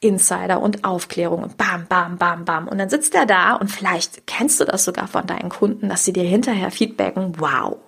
Insider 0.00 0.60
und 0.60 0.84
Aufklärung 0.84 1.42
und 1.42 1.56
bam, 1.56 1.86
bam, 1.86 2.18
bam, 2.18 2.44
bam. 2.44 2.68
Und 2.68 2.78
dann 2.78 2.90
sitzt 2.90 3.14
er 3.14 3.26
da 3.26 3.54
und 3.54 3.70
vielleicht 3.70 4.26
kennst 4.26 4.60
du 4.60 4.64
das 4.64 4.84
sogar 4.84 5.08
von 5.08 5.26
deinen 5.26 5.48
Kunden, 5.48 5.88
dass 5.88 6.04
sie 6.04 6.12
dir 6.12 6.24
hinterher 6.24 6.70
feedbacken, 6.70 7.40
wow. 7.40 7.78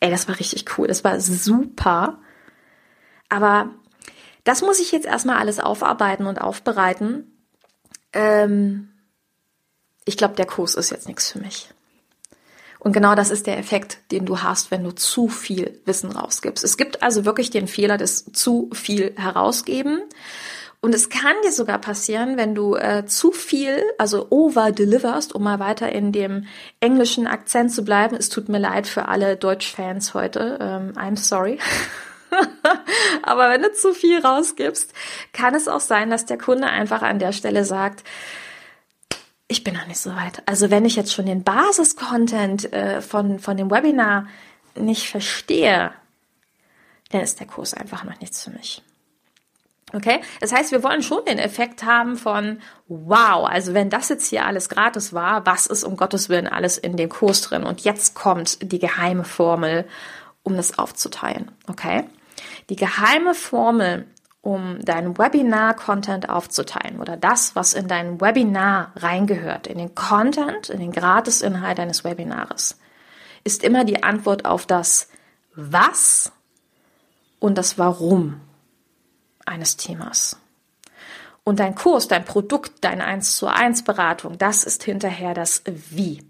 Ey, 0.00 0.10
das 0.10 0.28
war 0.28 0.38
richtig 0.38 0.64
cool, 0.76 0.88
das 0.88 1.04
war 1.04 1.20
super. 1.20 2.18
Aber 3.28 3.70
das 4.42 4.60
muss 4.60 4.80
ich 4.80 4.92
jetzt 4.92 5.06
erstmal 5.06 5.38
alles 5.38 5.60
aufarbeiten 5.60 6.26
und 6.26 6.40
aufbereiten. 6.40 7.32
Ähm, 8.12 8.90
ich 10.04 10.16
glaube, 10.16 10.34
der 10.34 10.46
Kurs 10.46 10.74
ist 10.74 10.90
jetzt 10.90 11.08
nichts 11.08 11.30
für 11.30 11.38
mich. 11.38 11.70
Und 12.84 12.92
genau 12.92 13.14
das 13.14 13.30
ist 13.30 13.46
der 13.46 13.58
Effekt, 13.58 13.98
den 14.12 14.26
du 14.26 14.42
hast, 14.42 14.70
wenn 14.70 14.84
du 14.84 14.92
zu 14.92 15.28
viel 15.28 15.80
Wissen 15.86 16.12
rausgibst. 16.12 16.62
Es 16.62 16.76
gibt 16.76 17.02
also 17.02 17.24
wirklich 17.24 17.48
den 17.48 17.66
Fehler 17.66 17.96
des 17.96 18.26
zu 18.26 18.68
viel 18.74 19.14
herausgeben. 19.16 20.02
Und 20.82 20.94
es 20.94 21.08
kann 21.08 21.32
dir 21.42 21.50
sogar 21.50 21.78
passieren, 21.78 22.36
wenn 22.36 22.54
du 22.54 22.76
äh, 22.76 23.06
zu 23.06 23.32
viel, 23.32 23.82
also 23.96 24.26
over 24.28 24.70
deliverst, 24.70 25.34
um 25.34 25.42
mal 25.42 25.60
weiter 25.60 25.90
in 25.92 26.12
dem 26.12 26.44
englischen 26.78 27.26
Akzent 27.26 27.72
zu 27.72 27.84
bleiben. 27.84 28.16
Es 28.16 28.28
tut 28.28 28.50
mir 28.50 28.58
leid 28.58 28.86
für 28.86 29.08
alle 29.08 29.38
Deutsch-Fans 29.38 30.12
heute. 30.12 30.58
Ähm, 30.60 30.92
I'm 30.94 31.16
sorry. 31.16 31.58
Aber 33.22 33.48
wenn 33.48 33.62
du 33.62 33.72
zu 33.72 33.94
viel 33.94 34.20
rausgibst, 34.20 34.92
kann 35.32 35.54
es 35.54 35.68
auch 35.68 35.80
sein, 35.80 36.10
dass 36.10 36.26
der 36.26 36.36
Kunde 36.36 36.66
einfach 36.66 37.00
an 37.00 37.18
der 37.18 37.32
Stelle 37.32 37.64
sagt, 37.64 38.04
ich 39.48 39.64
bin 39.64 39.74
noch 39.74 39.86
nicht 39.86 40.00
so 40.00 40.14
weit. 40.14 40.42
Also 40.46 40.70
wenn 40.70 40.84
ich 40.84 40.96
jetzt 40.96 41.12
schon 41.12 41.26
den 41.26 41.44
Basis-Content 41.44 42.72
äh, 42.72 43.00
von, 43.00 43.38
von 43.38 43.56
dem 43.56 43.70
Webinar 43.70 44.26
nicht 44.74 45.08
verstehe, 45.08 45.92
dann 47.10 47.20
ist 47.20 47.40
der 47.40 47.46
Kurs 47.46 47.74
einfach 47.74 48.04
noch 48.04 48.18
nichts 48.20 48.42
für 48.42 48.50
mich. 48.50 48.82
Okay? 49.92 50.20
Das 50.40 50.52
heißt, 50.52 50.72
wir 50.72 50.82
wollen 50.82 51.02
schon 51.02 51.24
den 51.24 51.38
Effekt 51.38 51.84
haben 51.84 52.16
von, 52.16 52.60
wow, 52.88 53.48
also 53.48 53.74
wenn 53.74 53.90
das 53.90 54.08
jetzt 54.08 54.28
hier 54.28 54.44
alles 54.44 54.68
gratis 54.68 55.12
war, 55.12 55.46
was 55.46 55.66
ist 55.66 55.84
um 55.84 55.96
Gottes 55.96 56.28
Willen 56.28 56.48
alles 56.48 56.78
in 56.78 56.96
dem 56.96 57.08
Kurs 57.08 57.42
drin? 57.42 57.62
Und 57.62 57.82
jetzt 57.82 58.14
kommt 58.14 58.58
die 58.60 58.80
geheime 58.80 59.24
Formel, 59.24 59.86
um 60.42 60.56
das 60.56 60.78
aufzuteilen. 60.78 61.52
Okay? 61.68 62.04
Die 62.70 62.76
geheime 62.76 63.34
Formel, 63.34 64.06
um 64.44 64.78
deinen 64.84 65.16
Webinar-Content 65.16 66.28
aufzuteilen 66.28 67.00
oder 67.00 67.16
das, 67.16 67.56
was 67.56 67.72
in 67.72 67.88
dein 67.88 68.20
Webinar 68.20 68.92
reingehört, 68.94 69.66
in 69.66 69.78
den 69.78 69.94
Content, 69.94 70.68
in 70.68 70.80
den 70.80 70.92
Gratisinhalt 70.92 71.78
deines 71.78 72.04
Webinares, 72.04 72.78
ist 73.42 73.64
immer 73.64 73.84
die 73.84 74.02
Antwort 74.02 74.44
auf 74.44 74.66
das 74.66 75.08
Was 75.54 76.30
und 77.38 77.56
das 77.56 77.78
Warum 77.78 78.42
eines 79.46 79.78
Themas. 79.78 80.38
Und 81.42 81.58
dein 81.58 81.74
Kurs, 81.74 82.06
dein 82.06 82.26
Produkt, 82.26 82.84
deine 82.84 83.04
1 83.04 83.36
zu 83.36 83.46
1 83.46 83.84
Beratung, 83.84 84.36
das 84.36 84.64
ist 84.64 84.82
hinterher 84.82 85.32
das 85.32 85.62
Wie. 85.64 86.22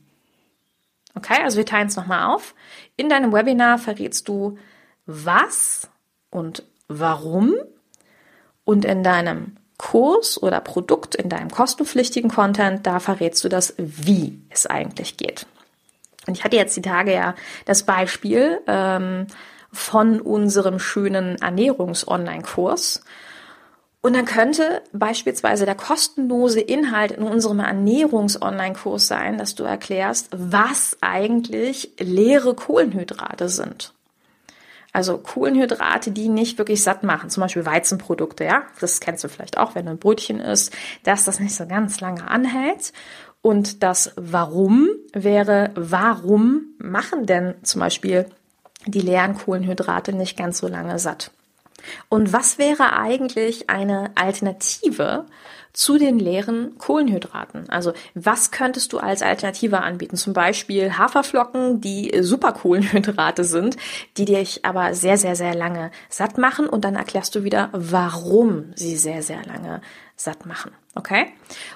Okay, 1.17 1.43
also 1.43 1.57
wir 1.57 1.67
teilen 1.67 1.89
es 1.89 1.97
nochmal 1.97 2.33
auf. 2.33 2.55
In 2.97 3.09
deinem 3.09 3.33
Webinar 3.33 3.79
verrätst 3.79 4.29
du 4.29 4.57
was 5.05 5.89
und 6.31 6.63
warum 6.87 7.57
und 8.65 8.85
in 8.85 9.03
deinem 9.03 9.57
Kurs 9.79 10.43
oder 10.43 10.61
Produkt, 10.61 11.15
in 11.15 11.29
deinem 11.29 11.51
kostenpflichtigen 11.51 12.31
Content, 12.31 12.87
da 12.87 13.01
verrätst 13.01 13.45
du 13.45 13.49
das, 13.49 13.75
wie 13.77 14.41
es 14.51 14.67
eigentlich 14.67 15.17
geht. 15.17 15.47
Und 16.27 16.37
ich 16.37 16.45
hatte 16.45 16.57
jetzt 16.57 16.77
die 16.77 16.83
Tage 16.83 17.13
ja 17.13 17.35
das 17.67 17.83
Beispiel 17.83 18.61
ähm, 18.67 19.27
von 19.73 20.21
unserem 20.21 20.79
schönen 20.79 21.37
Ernährungs-Online-Kurs. 21.43 23.03
Und 24.01 24.15
dann 24.15 24.27
könnte 24.27 24.83
beispielsweise 24.93 25.65
der 25.65 25.75
kostenlose 25.75 26.61
Inhalt 26.61 27.13
in 27.13 27.23
unserem 27.23 27.61
Ernährungs-Online-Kurs 27.61 29.07
sein, 29.07 29.39
dass 29.39 29.55
du 29.55 29.65
erklärst, 29.65 30.29
was 30.31 30.99
eigentlich 31.01 31.93
leere 31.99 32.55
Kohlenhydrate 32.55 33.49
sind. 33.49 33.94
Also 34.95 35.19
Kohlenhydrate, 35.19 36.13
die 36.13 36.29
nicht 36.29 36.57
wirklich 36.57 36.85
satt 36.85 37.03
machen, 37.03 37.29
zum 37.29 37.41
Beispiel 37.41 37.67
Weizenprodukte, 37.67 38.45
ja. 38.45 38.63
Das 38.81 39.01
kennst 39.01 39.25
du 39.25 39.29
vielleicht 39.29 39.59
auch, 39.59 39.75
wenn 39.75 39.87
du 39.87 39.91
ein 39.91 39.99
Brötchen 39.99 40.39
isst, 40.39 40.73
dass 41.03 41.25
das 41.25 41.41
nicht 41.41 41.57
so 41.57 41.67
ganz 41.67 42.01
lange 42.01 42.31
anhält. 42.31 42.93
Und 43.43 43.83
das 43.83 44.13
Warum 44.15 44.89
wäre, 45.13 45.73
warum 45.75 46.77
machen 46.79 47.27
denn 47.27 47.57
zum 47.65 47.81
Beispiel 47.81 48.27
die 48.87 49.01
leeren 49.01 49.37
Kohlenhydrate 49.37 50.13
nicht 50.13 50.39
ganz 50.39 50.59
so 50.59 50.69
lange 50.69 51.01
satt? 51.01 51.33
Und 52.09 52.33
was 52.33 52.59
wäre 52.59 52.97
eigentlich 52.97 53.71
eine 53.71 54.11
Alternative 54.15 55.27
zu 55.73 55.99
den 55.99 56.19
leeren 56.19 56.79
Kohlenhydraten? 56.79 57.69
Also 57.69 57.93
was 58.15 58.51
könntest 58.51 58.93
du 58.93 58.99
als 58.99 59.23
Alternative 59.23 59.81
anbieten? 59.81 60.17
Zum 60.17 60.33
Beispiel 60.33 60.97
Haferflocken, 60.97 61.81
die 61.81 62.13
super 62.23 62.53
Kohlenhydrate 62.53 63.45
sind, 63.45 63.77
die 64.17 64.25
dich 64.25 64.65
aber 64.65 64.95
sehr, 64.95 65.19
sehr, 65.19 65.37
sehr 65.37 65.55
lange 65.55 65.91
satt 66.09 66.39
machen 66.39 66.69
und 66.69 66.85
dann 66.85 66.95
erklärst 66.95 67.35
du 67.35 67.45
wieder, 67.45 67.71
warum 67.73 68.73
sie 68.77 68.97
sehr, 68.97 69.23
sehr 69.23 69.45
lange 69.45 69.83
satt 70.17 70.47
machen. 70.47 70.73
Okay? 70.95 71.27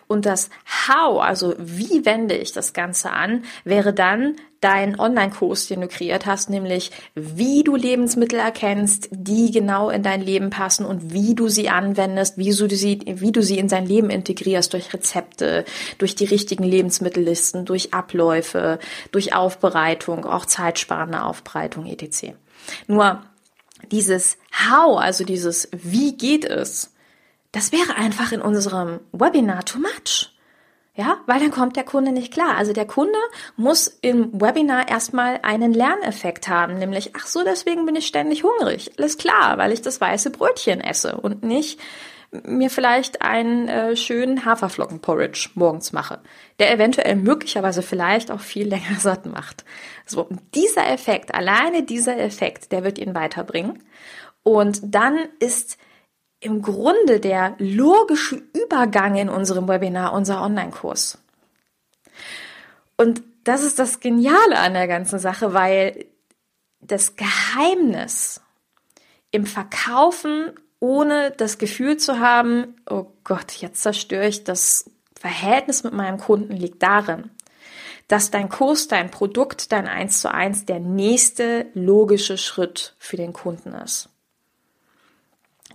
Und 0.07 0.27
das 0.27 0.49
How, 0.87 1.21
also 1.21 1.55
wie 1.59 2.05
wende 2.05 2.37
ich 2.37 2.53
das 2.53 2.73
Ganze 2.73 3.11
an, 3.11 3.45
wäre 3.65 3.93
dann 3.93 4.37
dein 4.61 4.99
Online-Kurs, 4.99 5.69
den 5.69 5.81
du 5.81 5.89
kreiert 5.89 6.27
hast, 6.27 6.51
nämlich 6.51 6.91
wie 7.15 7.63
du 7.63 7.77
Lebensmittel 7.77 8.39
erkennst, 8.39 9.09
die 9.11 9.51
genau 9.51 9.91
in 9.91 10.03
dein 10.03 10.21
Leben 10.21 10.51
passen 10.51 10.85
und 10.85 11.13
wie 11.13 11.35
du 11.35 11.49
sie 11.49 11.69
anwendest, 11.69 12.39
wie 12.39 12.51
du 12.51 12.69
sie, 12.69 13.01
wie 13.05 13.33
du 13.33 13.43
sie 13.43 13.59
in 13.59 13.69
dein 13.69 13.87
Leben 13.87 14.11
integrierst 14.11 14.73
durch 14.73 14.93
Rezepte, 14.93 15.65
durch 15.99 16.15
die 16.15 16.25
richtigen 16.25 16.65
Lebensmittellisten, 16.65 17.65
durch 17.65 17.95
Abläufe, 17.95 18.79
durch 19.13 19.35
Aufbereitung, 19.35 20.25
auch 20.25 20.47
zeitsparende 20.47 21.23
Aufbereitung 21.23 21.87
etc. 21.87 22.35
Nur 22.87 23.23
dieses 23.93 24.39
How, 24.69 24.99
also 24.99 25.25
dieses 25.25 25.69
Wie 25.73 26.17
geht 26.17 26.45
es, 26.45 26.93
das 27.53 27.73
wäre 27.73 27.97
einfach 27.97 28.33
in 28.33 28.41
unserem 28.41 29.01
Webinar 29.13 29.65
too 29.65 29.79
much. 29.79 30.35
Ja, 30.95 31.19
weil 31.27 31.39
dann 31.39 31.53
kommt 31.53 31.77
der 31.77 31.85
Kunde 31.85 32.11
nicht 32.11 32.33
klar. 32.33 32.57
Also 32.57 32.73
der 32.73 32.87
Kunde 32.87 33.19
muss 33.57 33.87
im 33.87 34.33
Webinar 34.41 34.89
erstmal 34.89 35.39
einen 35.43 35.73
Lerneffekt 35.73 36.49
haben, 36.49 36.77
nämlich, 36.77 37.13
ach 37.17 37.29
so, 37.29 37.45
deswegen 37.45 37.87
bin 37.87 37.95
ich 37.95 38.09
ständig 38.09 38.43
hungrig. 38.43 38.91
Alles 38.99 39.17
klar, 39.17 39.59
weil 39.59 39.71
ich 39.71 39.81
das 39.81 40.01
weiße 40.01 40.31
Brötchen 40.31 40.81
esse 40.81 41.17
und 41.17 41.45
nicht 41.45 41.79
mir 42.31 42.69
vielleicht 42.69 43.23
einen 43.23 43.69
äh, 43.69 43.97
schönen 43.97 44.45
Haferflockenporridge 44.45 45.51
morgens 45.55 45.93
mache, 45.93 46.21
der 46.59 46.73
eventuell 46.73 47.17
möglicherweise 47.17 47.83
vielleicht 47.83 48.31
auch 48.31 48.41
viel 48.41 48.67
länger 48.69 48.99
satt 48.99 49.27
macht. 49.27 49.65
So, 50.05 50.29
dieser 50.55 50.91
Effekt, 50.91 51.35
alleine 51.35 51.85
dieser 51.85 52.19
Effekt, 52.19 52.73
der 52.73 52.85
wird 52.85 52.99
ihn 52.99 53.15
weiterbringen. 53.15 53.85
Und 54.43 54.81
dann 54.83 55.17
ist 55.39 55.79
im 56.41 56.63
Grunde 56.63 57.21
der 57.21 57.55
logische 57.59 58.43
Übergang 58.55 59.17
in 59.17 59.29
unserem 59.29 59.69
Webinar 59.69 60.13
unser 60.13 60.43
Online-Kurs. 60.43 61.19
Und 62.97 63.23
das 63.45 63.63
ist 63.63 63.79
das 63.79 64.01
Geniale 64.01 64.59
an 64.59 64.75
der 64.75 64.89
ganzen 64.89 65.19
Sache, 65.19 65.55
weil 65.55 66.07
das 66.81 67.17
Geheimnis 67.17 68.41
im 69.31 69.47
Verkaufen, 69.47 70.53
ohne 70.81 71.33
das 71.33 71.59
Gefühl 71.59 71.97
zu 71.97 72.21
haben, 72.21 72.77
oh 72.89 73.07
Gott, 73.25 73.53
jetzt 73.53 73.83
zerstöre 73.83 74.29
ich 74.29 74.45
das 74.45 74.91
Verhältnis 75.19 75.83
mit 75.83 75.93
meinem 75.93 76.19
Kunden, 76.19 76.53
liegt 76.53 76.83
darin, 76.83 77.31
dass 78.07 78.31
dein 78.31 78.49
Kurs, 78.49 78.89
dein 78.89 79.11
Produkt, 79.11 79.73
dein 79.73 79.89
1 79.89 80.21
zu 80.21 80.33
1 80.33 80.67
der 80.67 80.79
nächste 80.79 81.67
logische 81.75 82.39
Schritt 82.39 82.95
für 82.99 83.17
den 83.17 83.33
Kunden 83.33 83.75
ist. 83.75 84.09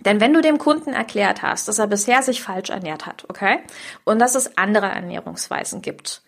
Denn 0.00 0.20
wenn 0.20 0.32
du 0.32 0.40
dem 0.40 0.58
Kunden 0.58 0.92
erklärt 0.92 1.42
hast, 1.42 1.68
dass 1.68 1.78
er 1.78 1.86
bisher 1.86 2.22
sich 2.22 2.42
falsch 2.42 2.70
ernährt 2.70 3.06
hat, 3.06 3.24
okay, 3.28 3.60
und 4.04 4.18
dass 4.18 4.34
es 4.34 4.58
andere 4.58 4.86
Ernährungsweisen 4.86 5.82
gibt, 5.82 6.22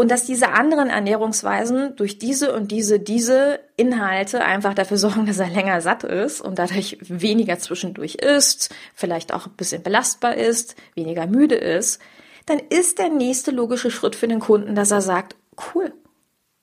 und 0.00 0.10
dass 0.10 0.24
diese 0.24 0.52
anderen 0.52 0.88
Ernährungsweisen 0.88 1.94
durch 1.96 2.18
diese 2.18 2.54
und 2.54 2.70
diese, 2.70 3.00
diese 3.00 3.60
Inhalte 3.76 4.42
einfach 4.42 4.72
dafür 4.72 4.96
sorgen, 4.96 5.26
dass 5.26 5.38
er 5.38 5.50
länger 5.50 5.82
satt 5.82 6.04
ist 6.04 6.40
und 6.40 6.58
dadurch 6.58 6.96
weniger 7.02 7.58
zwischendurch 7.58 8.14
isst, 8.14 8.74
vielleicht 8.94 9.34
auch 9.34 9.46
ein 9.46 9.56
bisschen 9.58 9.82
belastbar 9.82 10.36
ist, 10.36 10.74
weniger 10.94 11.26
müde 11.26 11.56
ist, 11.56 12.00
dann 12.46 12.60
ist 12.70 12.98
der 12.98 13.10
nächste 13.10 13.50
logische 13.50 13.90
Schritt 13.90 14.16
für 14.16 14.26
den 14.26 14.40
Kunden, 14.40 14.74
dass 14.74 14.90
er 14.90 15.02
sagt, 15.02 15.36
cool, 15.74 15.92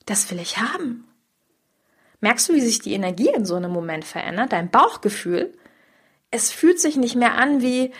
das 0.08 0.32
will 0.32 0.40
ich 0.40 0.58
haben. 0.58 1.08
Merkst 2.20 2.50
du, 2.50 2.54
wie 2.54 2.62
sich 2.62 2.80
die 2.80 2.94
Energie 2.94 3.30
in 3.36 3.46
so 3.46 3.54
einem 3.54 3.72
Moment 3.72 4.04
verändert, 4.04 4.52
dein 4.52 4.72
Bauchgefühl? 4.72 5.54
Es 6.32 6.52
fühlt 6.52 6.80
sich 6.80 6.98
nicht 6.98 7.16
mehr 7.16 7.36
an 7.36 7.62
wie, 7.62 7.92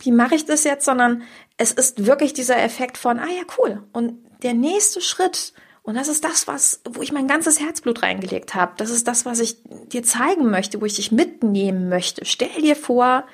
wie 0.00 0.12
mache 0.12 0.34
ich 0.34 0.44
das 0.44 0.64
jetzt, 0.64 0.84
sondern 0.84 1.22
es 1.56 1.72
ist 1.72 2.06
wirklich 2.06 2.32
dieser 2.32 2.58
Effekt 2.58 2.98
von, 2.98 3.18
ah 3.18 3.26
ja, 3.26 3.42
cool. 3.58 3.82
Und 3.92 4.18
der 4.42 4.54
nächste 4.54 5.00
Schritt, 5.00 5.52
und 5.82 5.96
das 5.96 6.08
ist 6.08 6.24
das, 6.24 6.46
was, 6.46 6.80
wo 6.88 7.02
ich 7.02 7.12
mein 7.12 7.26
ganzes 7.26 7.60
Herzblut 7.60 8.02
reingelegt 8.02 8.54
habe. 8.54 8.74
Das 8.76 8.90
ist 8.90 9.08
das, 9.08 9.26
was 9.26 9.40
ich 9.40 9.56
dir 9.64 10.02
zeigen 10.02 10.50
möchte, 10.50 10.80
wo 10.80 10.84
ich 10.84 10.94
dich 10.94 11.10
mitnehmen 11.10 11.88
möchte. 11.88 12.24
Stell 12.24 12.62
dir 12.62 12.76
vor, 12.76 13.24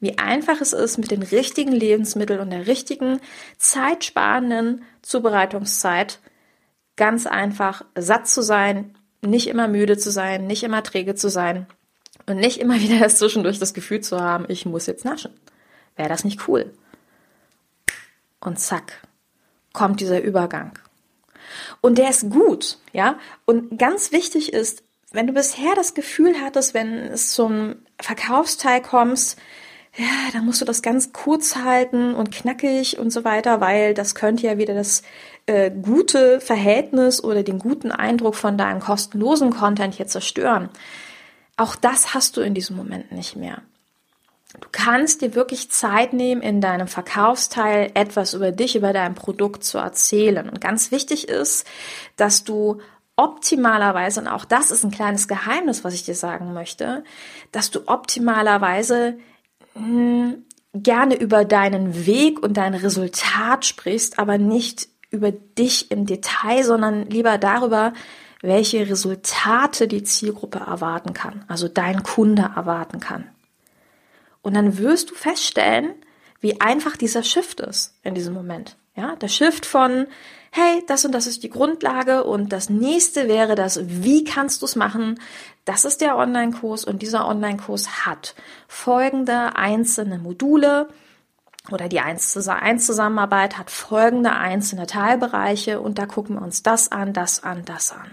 wie 0.00 0.18
einfach 0.18 0.60
es 0.60 0.72
ist, 0.72 0.96
mit 0.96 1.10
den 1.10 1.22
richtigen 1.22 1.72
Lebensmitteln 1.72 2.40
und 2.40 2.50
der 2.50 2.66
richtigen 2.66 3.20
zeitsparenden 3.58 4.82
Zubereitungszeit 5.02 6.20
ganz 6.96 7.26
einfach 7.26 7.84
satt 7.96 8.28
zu 8.28 8.42
sein, 8.42 8.96
nicht 9.20 9.48
immer 9.48 9.68
müde 9.68 9.98
zu 9.98 10.10
sein, 10.10 10.46
nicht 10.46 10.62
immer 10.62 10.82
träge 10.82 11.14
zu 11.14 11.28
sein 11.28 11.66
und 12.26 12.36
nicht 12.36 12.58
immer 12.60 12.80
wieder 12.80 12.98
das 12.98 13.16
zwischendurch 13.16 13.58
das 13.58 13.74
Gefühl 13.74 14.00
zu 14.00 14.20
haben, 14.20 14.46
ich 14.48 14.66
muss 14.66 14.86
jetzt 14.86 15.04
naschen. 15.04 15.32
Wäre 15.96 16.08
das 16.08 16.24
nicht 16.24 16.48
cool? 16.48 16.72
Und 18.40 18.58
zack, 18.58 19.00
kommt 19.72 20.00
dieser 20.00 20.20
Übergang. 20.20 20.78
Und 21.80 21.98
der 21.98 22.10
ist 22.10 22.30
gut, 22.30 22.78
ja? 22.92 23.18
Und 23.44 23.78
ganz 23.78 24.12
wichtig 24.12 24.52
ist, 24.52 24.82
wenn 25.12 25.26
du 25.26 25.32
bisher 25.32 25.74
das 25.76 25.94
Gefühl 25.94 26.34
hattest, 26.42 26.74
wenn 26.74 26.94
es 26.94 27.32
zum 27.32 27.76
Verkaufsteil 28.00 28.82
kommst, 28.82 29.38
ja, 29.96 30.06
dann 30.32 30.44
musst 30.44 30.60
du 30.60 30.64
das 30.64 30.82
ganz 30.82 31.12
kurz 31.12 31.54
halten 31.54 32.14
und 32.14 32.32
knackig 32.32 32.98
und 32.98 33.12
so 33.12 33.24
weiter, 33.24 33.60
weil 33.60 33.94
das 33.94 34.16
könnte 34.16 34.44
ja 34.44 34.58
wieder 34.58 34.74
das 34.74 35.02
äh, 35.46 35.70
gute 35.70 36.40
Verhältnis 36.40 37.22
oder 37.22 37.44
den 37.44 37.60
guten 37.60 37.92
Eindruck 37.92 38.34
von 38.34 38.58
deinem 38.58 38.80
kostenlosen 38.80 39.50
Content 39.50 39.94
hier 39.94 40.08
zerstören. 40.08 40.68
Auch 41.56 41.76
das 41.76 42.14
hast 42.14 42.36
du 42.36 42.40
in 42.40 42.54
diesem 42.54 42.76
Moment 42.76 43.12
nicht 43.12 43.36
mehr. 43.36 43.62
Du 44.60 44.68
kannst 44.70 45.20
dir 45.20 45.34
wirklich 45.34 45.70
Zeit 45.70 46.12
nehmen, 46.12 46.40
in 46.40 46.60
deinem 46.60 46.86
Verkaufsteil 46.86 47.90
etwas 47.94 48.34
über 48.34 48.52
dich, 48.52 48.76
über 48.76 48.92
dein 48.92 49.14
Produkt 49.14 49.64
zu 49.64 49.78
erzählen. 49.78 50.48
Und 50.48 50.60
ganz 50.60 50.92
wichtig 50.92 51.28
ist, 51.28 51.66
dass 52.16 52.44
du 52.44 52.80
optimalerweise, 53.16 54.20
und 54.20 54.28
auch 54.28 54.44
das 54.44 54.70
ist 54.70 54.84
ein 54.84 54.90
kleines 54.90 55.28
Geheimnis, 55.28 55.84
was 55.84 55.94
ich 55.94 56.04
dir 56.04 56.14
sagen 56.14 56.52
möchte, 56.52 57.04
dass 57.52 57.70
du 57.70 57.80
optimalerweise 57.86 59.18
hm, 59.74 60.44
gerne 60.72 61.14
über 61.16 61.44
deinen 61.44 62.06
Weg 62.06 62.42
und 62.42 62.56
dein 62.56 62.74
Resultat 62.74 63.64
sprichst, 63.64 64.18
aber 64.18 64.38
nicht 64.38 64.88
über 65.10 65.30
dich 65.30 65.90
im 65.90 66.06
Detail, 66.06 66.64
sondern 66.64 67.08
lieber 67.08 67.38
darüber, 67.38 67.92
welche 68.44 68.88
Resultate 68.88 69.88
die 69.88 70.02
Zielgruppe 70.02 70.58
erwarten 70.58 71.14
kann, 71.14 71.44
also 71.48 71.66
dein 71.66 72.02
Kunde 72.02 72.50
erwarten 72.54 73.00
kann. 73.00 73.28
Und 74.42 74.54
dann 74.54 74.76
wirst 74.78 75.10
du 75.10 75.14
feststellen, 75.14 75.94
wie 76.40 76.60
einfach 76.60 76.96
dieser 76.96 77.22
Shift 77.22 77.60
ist 77.60 77.94
in 78.02 78.14
diesem 78.14 78.34
Moment. 78.34 78.76
Ja, 78.96 79.16
der 79.16 79.28
Shift 79.28 79.64
von, 79.64 80.06
hey, 80.50 80.84
das 80.86 81.04
und 81.04 81.12
das 81.12 81.26
ist 81.26 81.42
die 81.42 81.48
Grundlage 81.48 82.24
und 82.24 82.52
das 82.52 82.68
nächste 82.68 83.28
wäre 83.28 83.54
das, 83.54 83.80
wie 83.82 84.24
kannst 84.24 84.60
du 84.60 84.66
es 84.66 84.76
machen? 84.76 85.18
Das 85.64 85.86
ist 85.86 86.02
der 86.02 86.16
Online-Kurs 86.16 86.84
und 86.84 87.00
dieser 87.00 87.26
Online-Kurs 87.26 88.06
hat 88.06 88.34
folgende 88.68 89.56
einzelne 89.56 90.18
Module 90.18 90.88
oder 91.70 91.88
die 91.88 92.00
1 92.00 92.30
zu 92.30 92.52
1 92.52 92.84
Zusammenarbeit 92.84 93.56
hat 93.56 93.70
folgende 93.70 94.32
einzelne 94.32 94.86
Teilbereiche 94.86 95.80
und 95.80 95.98
da 95.98 96.04
gucken 96.04 96.36
wir 96.36 96.42
uns 96.42 96.62
das 96.62 96.92
an, 96.92 97.14
das 97.14 97.42
an, 97.42 97.64
das 97.64 97.90
an. 97.90 98.10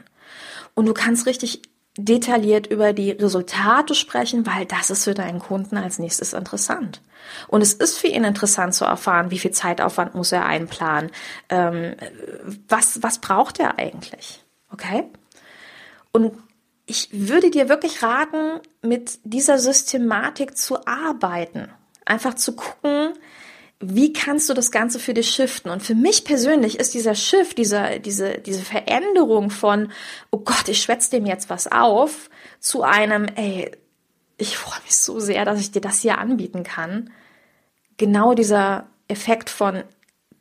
Und 0.81 0.88
du 0.88 0.95
kannst 0.95 1.27
richtig 1.27 1.61
detailliert 1.95 2.65
über 2.65 2.91
die 2.91 3.11
Resultate 3.11 3.93
sprechen, 3.93 4.47
weil 4.47 4.65
das 4.65 4.89
ist 4.89 5.03
für 5.03 5.13
deinen 5.13 5.38
Kunden 5.38 5.77
als 5.77 6.00
nächstes 6.00 6.33
interessant. 6.33 7.03
Und 7.50 7.61
es 7.61 7.73
ist 7.73 8.00
für 8.00 8.07
ihn 8.07 8.23
interessant 8.23 8.73
zu 8.73 8.85
erfahren, 8.85 9.29
wie 9.29 9.38
viel 9.38 9.51
Zeitaufwand 9.51 10.15
muss 10.15 10.31
er 10.31 10.43
einplanen, 10.43 11.11
ähm, 11.50 11.95
was, 12.67 13.03
was 13.03 13.19
braucht 13.19 13.59
er 13.59 13.77
eigentlich, 13.77 14.43
okay? 14.71 15.03
Und 16.13 16.33
ich 16.88 17.09
würde 17.11 17.51
dir 17.51 17.69
wirklich 17.69 18.01
raten, 18.01 18.59
mit 18.81 19.19
dieser 19.23 19.59
Systematik 19.59 20.57
zu 20.57 20.88
arbeiten. 20.88 21.69
Einfach 22.05 22.33
zu 22.33 22.55
gucken, 22.55 23.13
wie 23.81 24.13
kannst 24.13 24.50
du 24.50 24.53
das 24.53 24.71
Ganze 24.71 25.00
für 25.00 25.13
dich 25.13 25.31
shiften? 25.31 25.71
Und 25.71 25.81
für 25.81 25.95
mich 25.95 26.23
persönlich 26.23 26.79
ist 26.79 26.93
dieser 26.93 27.15
Shift, 27.15 27.57
dieser, 27.57 28.00
diese, 28.00 28.38
diese 28.39 28.61
Veränderung 28.61 29.50
von, 29.50 29.91
oh 30.29 30.38
Gott, 30.38 30.67
ich 30.67 30.81
schwätze 30.81 31.11
dem 31.11 31.25
jetzt 31.25 31.50
was 31.50 31.71
auf, 31.71 32.29
zu 32.59 32.83
einem, 32.83 33.25
ey, 33.35 33.71
ich 34.38 34.57
freue 34.57 34.81
mich 34.83 34.95
so 34.95 35.19
sehr, 35.19 35.45
dass 35.45 35.59
ich 35.59 35.71
dir 35.71 35.81
das 35.81 36.01
hier 36.01 36.17
anbieten 36.17 36.63
kann. 36.63 37.11
Genau 37.97 38.33
dieser 38.33 38.88
Effekt 39.07 39.50
von, 39.50 39.83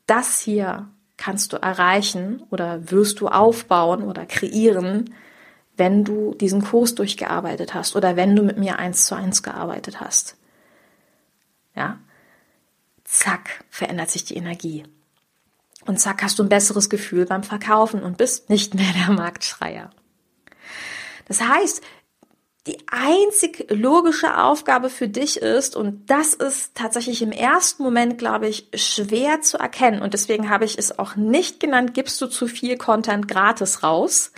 das 0.07 0.41
hier 0.41 0.89
kannst 1.17 1.53
du 1.53 1.57
erreichen 1.57 2.43
oder 2.51 2.91
wirst 2.91 3.21
du 3.21 3.29
aufbauen 3.29 4.03
oder 4.03 4.27
kreieren, 4.27 5.15
wenn 5.77 6.05
du 6.05 6.35
diesen 6.35 6.63
Kurs 6.63 6.95
durchgearbeitet 6.95 7.75
hast 7.75 7.97
oder 7.97 8.17
wenn 8.17 8.37
du 8.37 8.43
mit 8.43 8.59
mir 8.59 8.79
eins 8.79 9.07
zu 9.07 9.15
eins 9.15 9.43
gearbeitet 9.43 10.01
hast. 10.01 10.37
Ja, 11.75 11.99
zack, 13.11 13.65
verändert 13.71 14.11
sich 14.11 14.25
die 14.25 14.37
Energie. 14.37 14.85
Und 15.87 15.99
zack, 15.99 16.23
hast 16.23 16.39
du 16.39 16.45
ein 16.45 16.49
besseres 16.49 16.89
Gefühl 16.89 17.27
beim 17.27 17.43
Verkaufen 17.43 18.03
und 18.03 18.19
bist 18.19 18.51
nicht 18.51 18.75
mehr 18.75 18.93
der 18.93 19.15
Marktschreier. 19.15 19.91
Das 21.27 21.41
heißt, 21.41 21.83
die 22.67 22.77
einzig 22.89 23.67
logische 23.71 24.37
Aufgabe 24.37 24.91
für 24.91 25.09
dich 25.09 25.39
ist, 25.39 25.75
und 25.75 26.11
das 26.11 26.35
ist 26.35 26.75
tatsächlich 26.75 27.23
im 27.23 27.33
ersten 27.33 27.83
Moment, 27.83 28.19
glaube 28.19 28.49
ich, 28.49 28.69
schwer 28.75 29.41
zu 29.41 29.59
erkennen, 29.59 30.03
und 30.03 30.13
deswegen 30.13 30.51
habe 30.51 30.67
ich 30.67 30.79
es 30.79 30.99
auch 30.99 31.17
nicht 31.17 31.59
genannt, 31.59 31.95
gibst 31.95 32.21
du 32.21 32.27
zu 32.27 32.47
viel 32.47 32.77
Content 32.77 33.29
gratis 33.29 33.83
raus, 33.83 34.33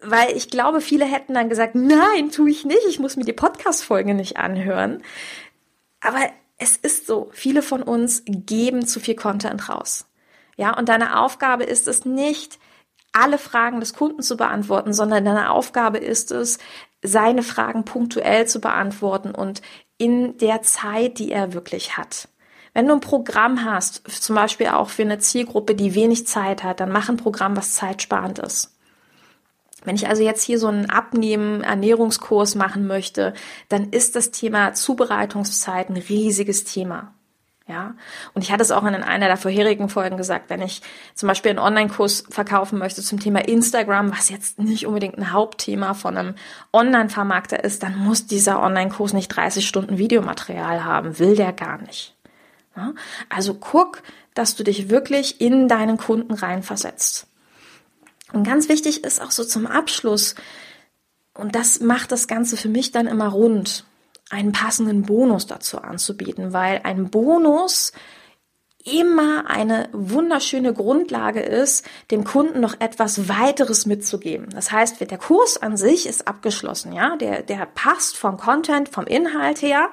weil 0.00 0.36
ich 0.36 0.48
glaube, 0.48 0.80
viele 0.80 1.04
hätten 1.04 1.34
dann 1.34 1.48
gesagt, 1.48 1.74
nein, 1.74 2.30
tue 2.30 2.50
ich 2.50 2.64
nicht, 2.64 2.86
ich 2.88 3.00
muss 3.00 3.16
mir 3.16 3.24
die 3.24 3.32
Podcast-Folge 3.32 4.14
nicht 4.14 4.36
anhören. 4.36 5.02
Aber 6.00 6.20
es 6.58 6.76
ist 6.76 7.06
so, 7.06 7.30
viele 7.32 7.62
von 7.62 7.82
uns 7.82 8.22
geben 8.26 8.86
zu 8.86 9.00
viel 9.00 9.14
Content 9.14 9.68
raus. 9.68 10.06
Ja, 10.56 10.76
und 10.76 10.88
deine 10.88 11.20
Aufgabe 11.20 11.64
ist 11.64 11.86
es 11.86 12.04
nicht, 12.04 12.58
alle 13.12 13.38
Fragen 13.38 13.80
des 13.80 13.94
Kunden 13.94 14.22
zu 14.22 14.36
beantworten, 14.36 14.92
sondern 14.92 15.24
deine 15.24 15.50
Aufgabe 15.50 15.98
ist 15.98 16.30
es, 16.32 16.58
seine 17.02 17.42
Fragen 17.42 17.84
punktuell 17.84 18.46
zu 18.46 18.60
beantworten 18.60 19.30
und 19.30 19.62
in 19.98 20.36
der 20.38 20.62
Zeit, 20.62 21.18
die 21.18 21.30
er 21.30 21.52
wirklich 21.52 21.96
hat. 21.96 22.28
Wenn 22.74 22.86
du 22.86 22.94
ein 22.94 23.00
Programm 23.00 23.64
hast, 23.64 24.08
zum 24.08 24.36
Beispiel 24.36 24.68
auch 24.68 24.90
für 24.90 25.02
eine 25.02 25.18
Zielgruppe, 25.18 25.74
die 25.74 25.94
wenig 25.94 26.26
Zeit 26.26 26.62
hat, 26.62 26.80
dann 26.80 26.92
mach 26.92 27.08
ein 27.08 27.16
Programm, 27.16 27.56
was 27.56 27.74
zeitsparend 27.74 28.40
ist. 28.40 28.77
Wenn 29.84 29.96
ich 29.96 30.08
also 30.08 30.22
jetzt 30.22 30.42
hier 30.42 30.58
so 30.58 30.66
einen 30.66 30.90
Abnehmen, 30.90 31.62
Ernährungskurs 31.62 32.54
machen 32.54 32.86
möchte, 32.86 33.32
dann 33.68 33.90
ist 33.90 34.16
das 34.16 34.30
Thema 34.30 34.74
Zubereitungszeit 34.74 35.88
ein 35.88 35.96
riesiges 35.96 36.64
Thema. 36.64 37.12
Ja, 37.68 37.94
und 38.32 38.40
ich 38.40 38.50
hatte 38.50 38.62
es 38.62 38.70
auch 38.70 38.84
in 38.84 38.94
einer 38.94 39.26
der 39.26 39.36
vorherigen 39.36 39.90
Folgen 39.90 40.16
gesagt, 40.16 40.48
wenn 40.48 40.62
ich 40.62 40.80
zum 41.14 41.26
Beispiel 41.26 41.50
einen 41.50 41.58
Online-Kurs 41.58 42.24
verkaufen 42.30 42.78
möchte 42.78 43.02
zum 43.02 43.20
Thema 43.20 43.46
Instagram, 43.46 44.10
was 44.10 44.30
jetzt 44.30 44.58
nicht 44.58 44.86
unbedingt 44.86 45.18
ein 45.18 45.32
Hauptthema 45.32 45.92
von 45.92 46.16
einem 46.16 46.34
Online-Vermarkter 46.72 47.62
ist, 47.62 47.82
dann 47.82 47.98
muss 47.98 48.26
dieser 48.26 48.62
Online-Kurs 48.62 49.12
nicht 49.12 49.28
30 49.28 49.68
Stunden 49.68 49.98
Videomaterial 49.98 50.82
haben, 50.82 51.18
will 51.18 51.36
der 51.36 51.52
gar 51.52 51.76
nicht. 51.82 52.16
Ja? 52.74 52.94
Also 53.28 53.52
guck, 53.52 54.02
dass 54.32 54.56
du 54.56 54.64
dich 54.64 54.88
wirklich 54.88 55.42
in 55.42 55.68
deinen 55.68 55.98
Kunden 55.98 56.32
reinversetzt. 56.32 57.27
Und 58.32 58.44
ganz 58.44 58.68
wichtig 58.68 59.04
ist 59.04 59.20
auch 59.20 59.30
so 59.30 59.44
zum 59.44 59.66
Abschluss, 59.66 60.34
und 61.34 61.54
das 61.54 61.80
macht 61.80 62.10
das 62.10 62.26
Ganze 62.26 62.56
für 62.56 62.68
mich 62.68 62.90
dann 62.90 63.06
immer 63.06 63.28
rund, 63.28 63.84
einen 64.28 64.52
passenden 64.52 65.02
Bonus 65.02 65.46
dazu 65.46 65.78
anzubieten, 65.78 66.52
weil 66.52 66.80
ein 66.82 67.10
Bonus 67.10 67.92
immer 68.90 69.48
eine 69.48 69.88
wunderschöne 69.92 70.72
Grundlage 70.72 71.40
ist, 71.40 71.84
dem 72.10 72.24
Kunden 72.24 72.60
noch 72.60 72.80
etwas 72.80 73.28
weiteres 73.28 73.86
mitzugeben. 73.86 74.48
Das 74.50 74.72
heißt, 74.72 75.00
der 75.00 75.18
Kurs 75.18 75.60
an 75.60 75.76
sich 75.76 76.06
ist 76.06 76.28
abgeschlossen, 76.28 76.92
ja, 76.92 77.16
der, 77.16 77.42
der 77.42 77.66
passt 77.66 78.16
vom 78.16 78.36
Content, 78.36 78.88
vom 78.88 79.06
Inhalt 79.06 79.62
her. 79.62 79.88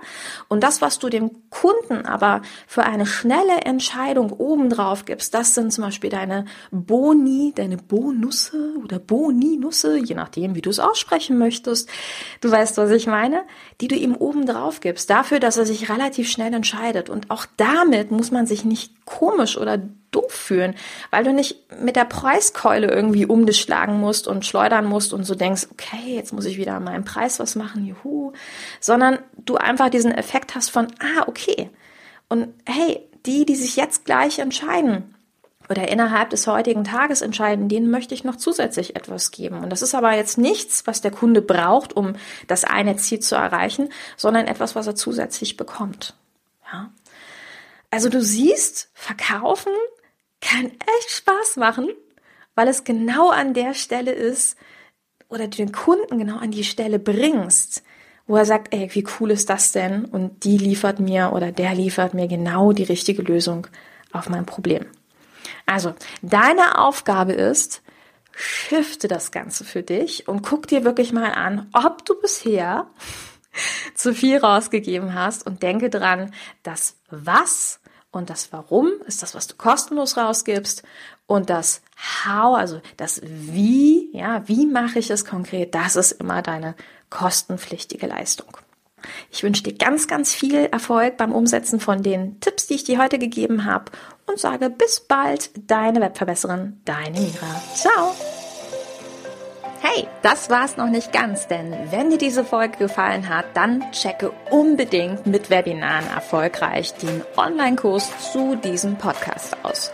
Und 0.47 0.63
das, 0.63 0.81
was 0.81 0.99
du 0.99 1.09
dem 1.09 1.31
Kunden 1.49 2.05
aber 2.05 2.41
für 2.67 2.83
eine 2.83 3.05
schnelle 3.05 3.61
Entscheidung 3.63 4.31
obendrauf 4.31 5.05
gibst, 5.05 5.33
das 5.33 5.55
sind 5.55 5.71
zum 5.73 5.83
Beispiel 5.83 6.09
deine 6.09 6.45
Boni, 6.71 7.53
deine 7.55 7.77
Bonusse 7.77 8.75
oder 8.83 8.99
Boni-Nusse, 8.99 9.97
je 9.97 10.15
nachdem, 10.15 10.55
wie 10.55 10.61
du 10.61 10.69
es 10.69 10.79
aussprechen 10.79 11.37
möchtest. 11.37 11.89
Du 12.41 12.51
weißt, 12.51 12.77
was 12.77 12.91
ich 12.91 13.07
meine, 13.07 13.43
die 13.81 13.87
du 13.87 13.95
ihm 13.95 14.15
obendrauf 14.15 14.79
gibst, 14.79 15.09
dafür, 15.09 15.39
dass 15.39 15.57
er 15.57 15.65
sich 15.65 15.89
relativ 15.89 16.29
schnell 16.29 16.53
entscheidet. 16.53 17.09
Und 17.09 17.31
auch 17.31 17.45
damit 17.57 18.11
muss 18.11 18.31
man 18.31 18.45
sich 18.45 18.65
nicht 18.65 18.84
komisch 19.05 19.57
oder 19.57 19.79
doof 20.11 20.31
fühlen, 20.31 20.75
weil 21.11 21.23
du 21.23 21.33
nicht 21.33 21.57
mit 21.81 21.95
der 21.95 22.05
Preiskeule 22.05 22.87
irgendwie 22.87 23.25
um 23.25 23.45
dich 23.45 23.59
schlagen 23.59 23.99
musst 23.99 24.27
und 24.27 24.45
schleudern 24.45 24.85
musst 24.85 25.13
und 25.13 25.25
so 25.25 25.35
denkst, 25.35 25.67
okay, 25.71 26.15
jetzt 26.15 26.33
muss 26.33 26.45
ich 26.45 26.57
wieder 26.57 26.75
an 26.75 26.83
meinem 26.83 27.03
Preis 27.03 27.39
was 27.39 27.55
machen, 27.55 27.85
juhu, 27.85 28.31
sondern 28.79 29.19
du 29.37 29.57
einfach 29.57 29.89
diesen 29.89 30.11
Effekt 30.11 30.55
hast 30.55 30.71
von, 30.71 30.87
ah, 30.99 31.23
okay. 31.27 31.69
Und 32.29 32.49
hey, 32.65 33.01
die, 33.25 33.45
die 33.45 33.55
sich 33.55 33.75
jetzt 33.75 34.05
gleich 34.05 34.39
entscheiden, 34.39 35.15
oder 35.69 35.87
innerhalb 35.87 36.29
des 36.29 36.47
heutigen 36.47 36.83
Tages 36.83 37.21
entscheiden, 37.21 37.69
denen 37.69 37.89
möchte 37.89 38.13
ich 38.13 38.23
noch 38.23 38.35
zusätzlich 38.35 38.95
etwas 38.95 39.31
geben. 39.31 39.63
Und 39.63 39.71
das 39.71 39.81
ist 39.81 39.95
aber 39.95 40.13
jetzt 40.13 40.37
nichts, 40.37 40.85
was 40.85 41.01
der 41.01 41.11
Kunde 41.11 41.41
braucht, 41.41 41.95
um 41.95 42.13
das 42.47 42.63
eine 42.63 42.97
Ziel 42.97 43.19
zu 43.19 43.35
erreichen, 43.35 43.89
sondern 44.17 44.47
etwas, 44.47 44.75
was 44.75 44.87
er 44.87 44.95
zusätzlich 44.95 45.57
bekommt. 45.57 46.13
Ja. 46.71 46.91
Also 47.95 48.09
du 48.09 48.21
siehst, 48.21 48.89
verkaufen 48.93 49.71
kann 50.41 50.65
echt 50.65 51.11
Spaß 51.11 51.55
machen, 51.55 51.87
weil 52.53 52.67
es 52.67 52.83
genau 52.83 53.29
an 53.29 53.53
der 53.53 53.73
Stelle 53.73 54.11
ist 54.11 54.57
oder 55.29 55.47
du 55.47 55.55
den 55.55 55.71
Kunden 55.71 56.19
genau 56.19 56.35
an 56.39 56.51
die 56.51 56.65
Stelle 56.65 56.99
bringst, 56.99 57.83
wo 58.27 58.35
er 58.35 58.43
sagt, 58.43 58.73
ey, 58.73 58.93
wie 58.93 59.07
cool 59.17 59.31
ist 59.31 59.49
das 59.49 59.71
denn? 59.71 60.03
Und 60.03 60.43
die 60.43 60.57
liefert 60.57 60.99
mir 60.99 61.31
oder 61.31 61.53
der 61.53 61.73
liefert 61.73 62.13
mir 62.13 62.27
genau 62.27 62.73
die 62.73 62.83
richtige 62.83 63.21
Lösung 63.21 63.65
auf 64.11 64.27
mein 64.27 64.45
Problem. 64.45 64.87
Also, 65.65 65.95
deine 66.21 66.77
Aufgabe 66.79 67.31
ist, 67.31 67.81
shifte 68.33 69.07
das 69.07 69.31
Ganze 69.31 69.63
für 69.63 69.83
dich 69.83 70.27
und 70.27 70.41
guck 70.41 70.67
dir 70.67 70.83
wirklich 70.83 71.13
mal 71.13 71.31
an, 71.31 71.69
ob 71.71 72.03
du 72.03 72.19
bisher 72.19 72.87
zu 73.95 74.13
viel 74.13 74.39
rausgegeben 74.39 75.13
hast 75.13 75.45
und 75.47 75.63
denke 75.63 75.89
dran, 75.89 76.33
das 76.61 76.97
Was 77.09 77.79
und 78.15 78.29
das 78.29 78.51
Warum 78.53 78.91
ist 79.07 79.21
das, 79.21 79.35
was 79.35 79.47
du 79.47 79.55
kostenlos 79.55 80.17
rausgibst. 80.17 80.83
Und 81.27 81.49
das 81.49 81.81
How, 82.25 82.57
also 82.57 82.81
das 82.97 83.21
Wie, 83.23 84.09
ja, 84.13 84.47
wie 84.47 84.65
mache 84.65 84.99
ich 84.99 85.09
es 85.09 85.25
konkret, 85.25 85.75
das 85.75 85.95
ist 85.95 86.13
immer 86.13 86.41
deine 86.41 86.75
kostenpflichtige 87.09 88.07
Leistung. 88.07 88.57
Ich 89.31 89.43
wünsche 89.43 89.63
dir 89.63 89.73
ganz, 89.73 90.07
ganz 90.07 90.33
viel 90.33 90.65
Erfolg 90.65 91.17
beim 91.17 91.31
Umsetzen 91.31 91.79
von 91.79 92.01
den 92.01 92.39
Tipps, 92.39 92.67
die 92.67 92.75
ich 92.75 92.83
dir 92.83 92.99
heute 92.99 93.19
gegeben 93.19 93.65
habe 93.65 93.91
und 94.27 94.39
sage 94.39 94.69
bis 94.69 95.01
bald, 95.01 95.51
deine 95.69 96.01
Webverbesserin, 96.01 96.81
deine 96.85 97.19
Mira. 97.19 97.61
Ciao! 97.75 98.15
Hey, 99.87 100.07
das 100.23 100.49
war's 100.49 100.77
noch 100.77 100.89
nicht 100.89 101.13
ganz, 101.13 101.47
denn 101.47 101.71
wenn 101.91 102.09
dir 102.09 102.17
diese 102.17 102.43
Folge 102.43 102.75
gefallen 102.79 103.29
hat, 103.29 103.45
dann 103.53 103.91
checke 103.91 104.31
unbedingt 104.49 105.27
mit 105.27 105.51
Webinaren 105.51 106.07
erfolgreich 106.09 106.95
den 106.95 107.21
Online-Kurs 107.37 108.09
zu 108.31 108.55
diesem 108.55 108.97
Podcast 108.97 109.55
aus. 109.61 109.91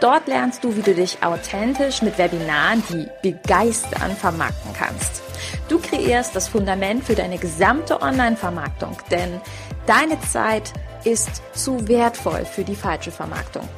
Dort 0.00 0.28
lernst 0.28 0.64
du, 0.64 0.74
wie 0.74 0.80
du 0.80 0.94
dich 0.94 1.18
authentisch 1.22 2.00
mit 2.00 2.16
Webinaren, 2.16 2.82
die 2.88 3.06
begeistern, 3.20 4.16
vermarkten 4.16 4.72
kannst. 4.72 5.22
Du 5.68 5.78
kreierst 5.78 6.34
das 6.34 6.48
Fundament 6.48 7.04
für 7.04 7.14
deine 7.14 7.36
gesamte 7.36 8.00
Online-Vermarktung, 8.00 8.96
denn 9.10 9.42
deine 9.86 10.18
Zeit 10.22 10.72
ist 11.04 11.42
zu 11.52 11.86
wertvoll 11.86 12.46
für 12.46 12.64
die 12.64 12.76
falsche 12.76 13.10
Vermarktung. 13.10 13.68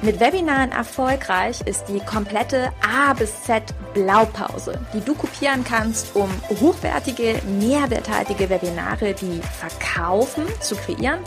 Mit 0.00 0.20
Webinaren 0.20 0.70
erfolgreich 0.70 1.60
ist 1.62 1.86
die 1.88 1.98
komplette 1.98 2.70
A 2.86 3.14
bis 3.14 3.42
Z 3.42 3.64
Blaupause, 3.94 4.78
die 4.94 5.00
du 5.00 5.12
kopieren 5.12 5.64
kannst, 5.64 6.14
um 6.14 6.30
hochwertige, 6.60 7.40
mehrwerthaltige 7.58 8.48
Webinare, 8.48 9.14
die 9.14 9.40
verkaufen, 9.58 10.46
zu 10.60 10.76
kreieren 10.76 11.18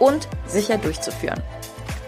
und 0.00 0.26
sicher 0.44 0.76
durchzuführen. 0.76 1.40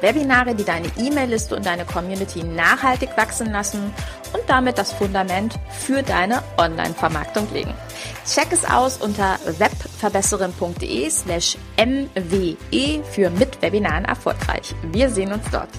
Webinare, 0.00 0.56
die 0.56 0.64
deine 0.64 0.88
E-Mail-Liste 0.96 1.54
und 1.54 1.64
deine 1.64 1.84
Community 1.84 2.42
nachhaltig 2.42 3.10
wachsen 3.16 3.52
lassen 3.52 3.94
und 4.32 4.42
damit 4.48 4.76
das 4.76 4.92
Fundament 4.92 5.54
für 5.70 6.02
deine 6.02 6.42
Online-Vermarktung 6.56 7.46
legen. 7.52 7.74
Check 8.26 8.48
es 8.50 8.64
aus 8.64 8.96
unter 8.98 9.38
webverbesserin.de 9.58 11.10
slash 11.10 11.56
mwe 11.76 13.04
für 13.12 13.30
mit 13.30 13.62
Webinaren 13.62 14.04
erfolgreich. 14.04 14.74
Wir 14.90 15.10
sehen 15.10 15.32
uns 15.32 15.44
dort. 15.52 15.70